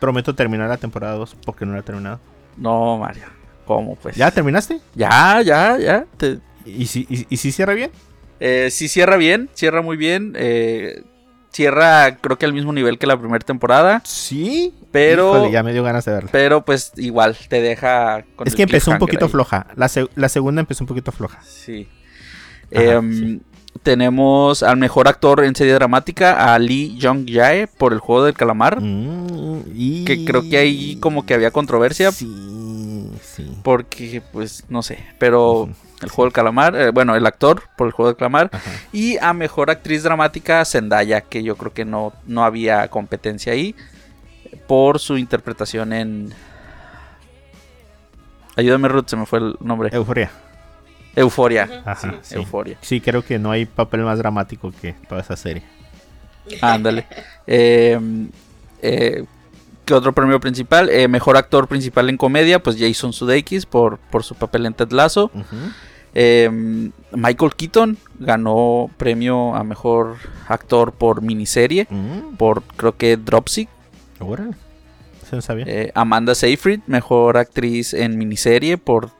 [0.00, 2.20] Prometo terminar la temporada 2 porque no la he terminado.
[2.56, 3.24] No, Mario.
[3.66, 4.16] ¿Cómo pues?
[4.16, 4.80] ¿Ya terminaste?
[4.94, 6.06] Ya, ya, ya.
[6.16, 7.90] Te- ¿Y si, y, y si cierra bien?
[8.40, 10.34] Eh, sí cierra bien, cierra muy bien.
[10.36, 11.02] eh,
[11.50, 14.02] cierra creo que al mismo nivel que la primera temporada.
[14.04, 14.74] Sí.
[14.92, 16.28] Pero- Híjole, ya me dio ganas de verla.
[16.32, 18.24] Pero pues igual te deja...
[18.36, 19.30] con Es que empezó un poquito ahí.
[19.30, 19.66] floja.
[19.76, 21.40] La, se- la segunda empezó un poquito floja.
[21.46, 21.88] Sí.
[22.74, 23.40] Ajá, Em, sí.
[23.82, 28.32] Tenemos al mejor actor en serie dramática, a Lee Jong Jae, por el juego del
[28.34, 28.80] calamar.
[28.80, 30.04] Mm, y...
[30.06, 32.10] Que creo que ahí como que había controversia.
[32.10, 32.26] Sí.
[33.66, 35.04] Porque, pues, no sé.
[35.18, 35.68] Pero
[36.00, 38.48] el juego del calamar, eh, bueno, el actor por el juego del calamar.
[38.52, 38.70] Ajá.
[38.92, 43.74] Y a mejor actriz dramática, Zendaya, que yo creo que no, no había competencia ahí.
[44.68, 46.32] Por su interpretación en.
[48.54, 49.90] Ayúdame, Ruth, se me fue el nombre.
[49.92, 50.30] Euforia.
[51.16, 51.82] Euforia.
[51.84, 52.34] Ajá, Sí, sí.
[52.36, 52.78] Euforia.
[52.82, 55.64] Sí, creo que no hay papel más dramático que toda esa serie.
[56.60, 57.04] Ándale.
[57.48, 57.98] Eh,
[58.82, 59.24] eh,
[59.86, 60.90] ¿Qué otro premio principal?
[60.90, 64.90] Eh, mejor actor principal en comedia, pues Jason Sudeikis por, por su papel en Ted
[64.90, 65.30] Lasso.
[66.12, 70.16] Eh, Michael Keaton ganó premio a mejor
[70.48, 73.68] actor por miniserie, Mm, por creo que Dropsic.
[74.18, 74.54] órale.
[75.24, 75.64] Eso no sabía.
[75.68, 79.10] Eh, Amanda Seyfried, mejor actriz en miniserie por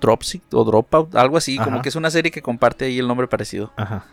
[0.00, 3.26] Dropsic o Dropout, algo así, como que es una serie que comparte ahí el nombre
[3.28, 3.72] parecido.
[3.76, 4.04] Ajá.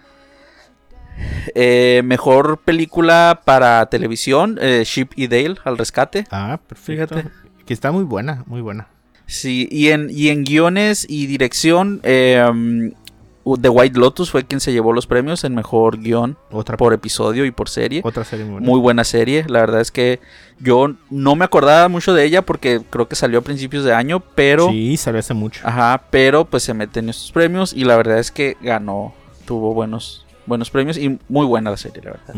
[1.56, 6.26] Eh, mejor película para televisión, eh, Ship y Dale al rescate.
[6.32, 7.16] Ah, perfecto.
[7.16, 7.30] Fíjate.
[7.66, 8.88] Que está muy buena, muy buena.
[9.26, 12.92] Sí, y en, y en guiones y dirección, eh,
[13.62, 17.46] The White Lotus fue quien se llevó los premios en mejor guion Otra, por episodio
[17.46, 18.02] y por serie.
[18.04, 18.68] otra serie muy buena.
[18.68, 19.46] Muy buena serie.
[19.48, 20.20] La verdad es que
[20.60, 24.22] yo no me acordaba mucho de ella porque creo que salió a principios de año,
[24.36, 24.70] pero.
[24.70, 25.62] Sí, salió hace mucho.
[25.66, 29.14] Ajá, pero pues se mete en estos premios y la verdad es que ganó.
[29.46, 32.36] Tuvo buenos, buenos premios y muy buena la serie, la verdad.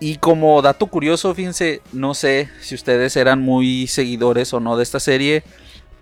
[0.00, 4.82] Y como dato curioso, fíjense, no sé si ustedes eran muy seguidores o no de
[4.84, 5.42] esta serie,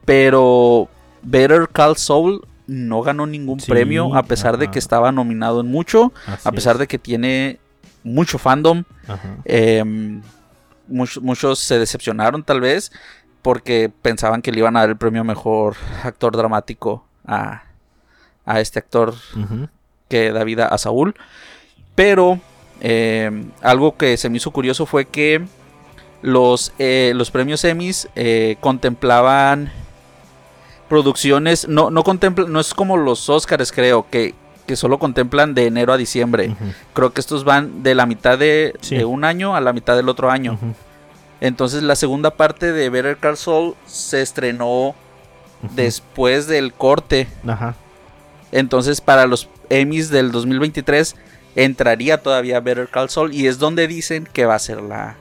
[0.05, 0.89] pero
[1.22, 5.68] Better Call Saul no ganó ningún Sí, premio a pesar de que estaba nominado en
[5.70, 6.80] mucho, Así a pesar es.
[6.80, 7.59] de que tiene
[8.05, 8.84] mucho fandom.
[9.45, 10.20] Em,
[10.89, 12.93] much- muchos se decepcionaron tal vez
[13.43, 17.62] porque pensaban que le iban a dar el premio mejor actor dramático a,
[18.45, 19.14] a este actor.
[20.09, 21.14] Que da vida a Saúl.
[21.94, 22.38] Pero
[22.80, 23.30] eh,
[23.62, 25.42] algo que se me hizo curioso fue que
[26.22, 29.70] los, eh, los premios Emmys eh, contemplaban
[30.88, 34.34] producciones, no, no, contempla- no es como los Oscars creo, que,
[34.66, 36.54] que solo contemplan de enero a diciembre.
[36.94, 38.96] Creo que estos van de la mitad de, Sí.
[38.96, 40.59] de un año a la mitad del otro año.
[41.40, 44.94] Entonces la segunda parte de Better Call Saul se estrenó
[45.74, 47.26] después del corte.
[47.46, 47.74] Ajá.
[48.52, 51.14] Entonces, para los Emmys del 2023
[51.55, 55.17] entraría todavía Better Call Saul y es donde dicen que va a ser la,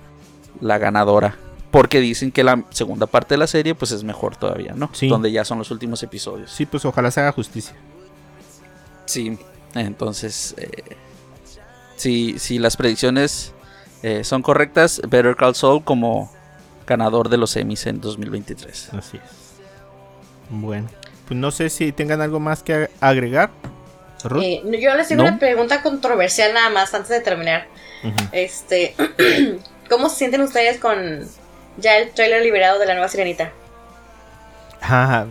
[0.62, 1.38] la ganadora.
[1.72, 4.90] Porque dicen que la segunda parte de la serie pues es mejor todavía, ¿no?
[4.94, 5.10] Sí.
[5.10, 6.50] Donde ya son los últimos episodios.
[6.52, 7.76] Sí, pues ojalá se haga justicia.
[9.06, 9.38] Sí,
[9.74, 10.96] entonces, eh,
[11.98, 13.54] si, si las predicciones
[14.04, 16.32] eh, son correctas, Better Call Saul como
[16.88, 18.94] ganador de los Emmys en 2023.
[18.94, 19.24] Así es.
[20.50, 20.88] Bueno,
[21.28, 23.50] pues no sé si tengan algo más que ag- agregar.
[24.42, 25.30] Eh, yo les tengo ¿No?
[25.30, 27.68] una pregunta controversial nada más antes de terminar.
[28.32, 28.96] Este,
[29.90, 31.26] ¿cómo se sienten ustedes con
[31.78, 33.52] ya el trailer liberado de la nueva Sirenita?
[34.82, 35.26] Ah,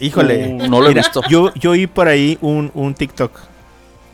[0.00, 0.48] híjole.
[0.48, 1.22] Uh, no lo he visto.
[1.28, 3.38] Yo, yo oí por ahí un, un TikTok.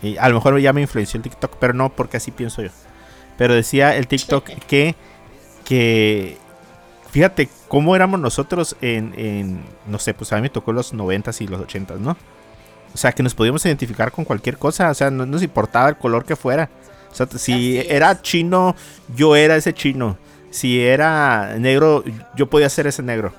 [0.02, 2.70] Y a lo mejor ya me influenció el TikTok, pero no porque así pienso yo.
[3.38, 4.94] Pero decía el TikTok que,
[5.64, 6.36] que
[7.10, 11.40] fíjate cómo éramos nosotros en, en, no sé, pues a mí me tocó los 90s
[11.40, 12.16] y los 80s, ¿no?
[12.94, 15.96] O sea, que nos podíamos identificar con cualquier cosa, o sea, no nos importaba el
[15.96, 16.68] color que fuera.
[17.10, 18.74] O sea, si era chino,
[19.14, 20.16] yo era ese chino.
[20.50, 22.04] Si era negro,
[22.36, 23.32] yo podía ser ese negro.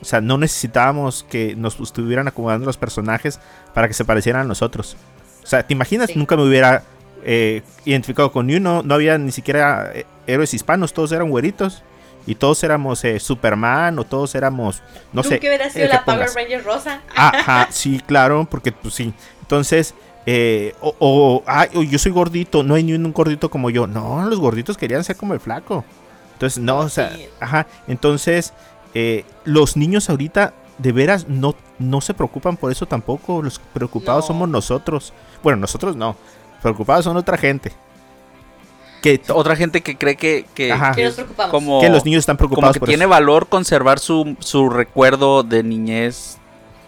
[0.00, 3.38] O sea, no necesitábamos que nos estuvieran acomodando los personajes
[3.74, 4.96] para que se parecieran a nosotros.
[5.42, 6.08] O sea, ¿te imaginas?
[6.10, 6.18] Sí.
[6.18, 6.82] Nunca me hubiera
[7.24, 8.82] eh, identificado con uno.
[8.82, 10.92] No había ni siquiera eh, héroes hispanos.
[10.92, 11.82] Todos eran güeritos.
[12.26, 15.38] Y todos éramos eh, Superman o todos éramos, no ¿Tú sé.
[15.40, 16.28] que hubieras el sido la Power.
[16.34, 17.00] Ranger rosa?
[17.16, 19.12] Ajá, sí, claro, porque pues sí.
[19.40, 19.94] Entonces,
[20.26, 23.86] eh, o, o, ay, yo soy gordito, no hay ni un gordito como yo.
[23.86, 25.84] No, los gorditos querían ser como el flaco.
[26.34, 27.26] Entonces, no, o sea, Sí.
[27.40, 27.66] ajá.
[27.88, 28.52] Entonces,
[28.94, 33.42] eh, los niños ahorita de veras no, no se preocupan por eso tampoco.
[33.42, 34.26] Los preocupados No.
[34.28, 35.12] somos nosotros.
[35.42, 36.16] Bueno, nosotros no.
[36.62, 37.72] Preocupados son otra gente.
[39.00, 40.92] Que, Otra gente que cree que, que, Ajá.
[40.94, 41.50] ¿Qué nos preocupamos?
[41.50, 43.10] como, que los niños están como preocupados que por tiene eso.
[43.10, 46.38] valor conservar su, su recuerdo de niñez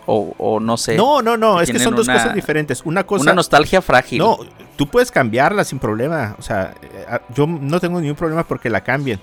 [0.06, 0.96] o, o no sé.
[0.96, 2.82] No, no, no, que es que son dos una- cosas diferentes.
[2.84, 3.22] Una cosa.
[3.22, 4.18] una nostalgia frágil.
[4.18, 4.38] No,
[4.76, 6.36] tú puedes cambiarla sin problema.
[6.38, 9.20] O sea, eh, yo no tengo ningún problema porque la cambien.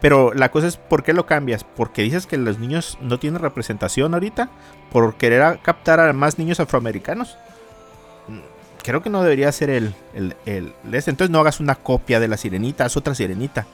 [0.00, 1.62] Pero la cosa es, ¿por qué lo cambias?
[1.64, 4.48] ¿Porque dices que los niños no tienen representación ahorita?
[4.90, 7.36] ¿Por querer captar a más niños afroamericanos?
[8.82, 11.10] Creo que no debería ser el, el, el- este.
[11.10, 13.66] Entonces no hagas una copia de la sirenita, haz otra sirenita.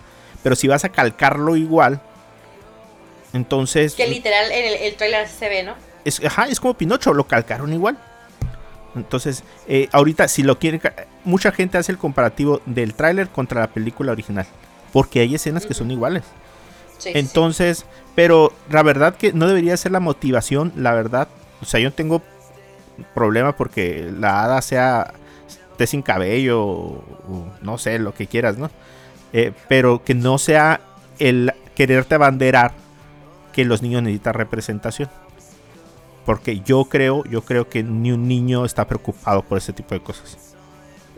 [0.42, 2.00] Pero si vas a calcarlo igual,
[3.32, 3.94] entonces...
[3.94, 5.74] Que literal en el, el trailer se ve, ¿no?
[6.04, 7.98] Es, ajá, es como Pinocho, lo calcaron igual.
[8.94, 10.80] Entonces, eh, ahorita si lo quieren,
[11.24, 14.46] mucha gente hace el comparativo del tráiler contra la película original,
[14.92, 16.22] porque hay escenas que son iguales.
[16.98, 17.11] Sí.
[17.14, 17.84] Entonces,
[18.14, 21.28] pero la verdad que no debería ser la motivación, la verdad.
[21.61, 22.22] O sea, yo tengo
[23.14, 25.14] problema porque la hada sea
[25.72, 27.05] esté sin cabello o,
[27.61, 28.70] no sé, lo que quieras, ¿no?
[29.32, 30.80] Eh, pero que no sea
[31.18, 32.72] el quererte abanderar
[33.53, 35.11] que los niños necesitan representación.
[36.24, 40.03] Porque yo creo, yo creo que ni un niño está preocupado por ese tipo de
[40.03, 40.55] cosas.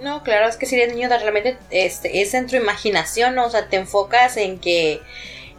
[0.03, 3.47] No, claro, es que si eres niño realmente este, es en tu imaginación, ¿no?
[3.47, 5.01] O sea, te enfocas en que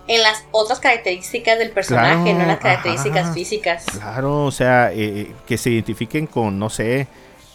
[0.09, 3.33] en las otras características del personaje, Claro, no en las características ajá.
[3.33, 3.85] físicas.
[3.85, 7.07] Claro, o sea, eh, que se identifiquen con, no sé,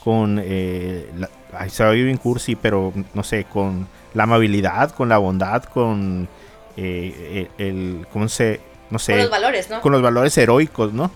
[0.05, 5.09] con, eh, la, ay, se oye bien cursi, pero no sé, con la amabilidad, con
[5.09, 6.29] la bondad, con
[6.77, 9.81] eh, el, ¿cómo se, no sé, Con los valores, ¿no?
[9.81, 11.11] con los valores heroicos, ¿no?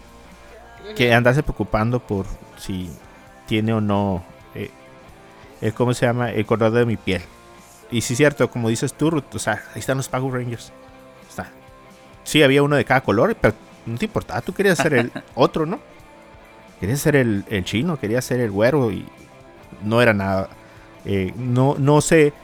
[0.97, 2.27] Que andarse preocupando por
[2.57, 2.91] si
[3.47, 4.25] tiene o no,
[4.57, 4.71] eh,
[5.77, 6.33] ¿cómo se llama?
[6.33, 7.23] El color de mi piel.
[7.93, 10.73] Y sí es cierto, como dices tú, Ruth, o sea, ahí están los Power Rangers.
[12.29, 13.55] Sí, había uno de cada color, pero
[13.87, 15.81] no te importaba, tú querías ser el otro, ¿no?
[16.79, 19.07] quería ser el, el chino, quería ser el güero y
[19.83, 20.51] no era nada.
[21.07, 22.35] eh, no, no sé,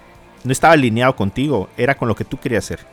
[0.42, 2.86] no estaba alineado contigo, era con lo que tú querías hacer.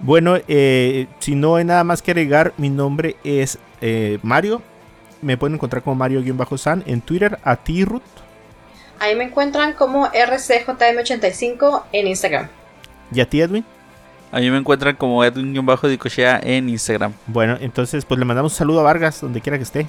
[0.00, 4.60] Bueno, eh, si no hay nada más que agregar, mi nombre es eh, Mario.
[5.22, 8.02] Me pueden encontrar como Mario-San en Twitter, a ti, Ruth.
[9.00, 12.48] Ahí me encuentran como RCJM85 en Instagram.
[13.10, 13.64] Y a ti, Edwin.
[14.30, 17.12] A mí me encuentran como Edwin-Dicochea en Instagram.
[17.26, 19.86] Bueno, entonces pues le mandamos un saludo a Vargas, donde quiera que esté.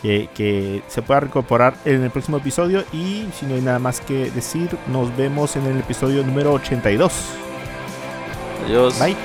[0.00, 2.84] Que, que se pueda recuperar en el próximo episodio.
[2.92, 7.12] Y si no hay nada más que decir, nos vemos en el episodio número 82.
[8.66, 8.98] Adiós.
[8.98, 9.16] Bye.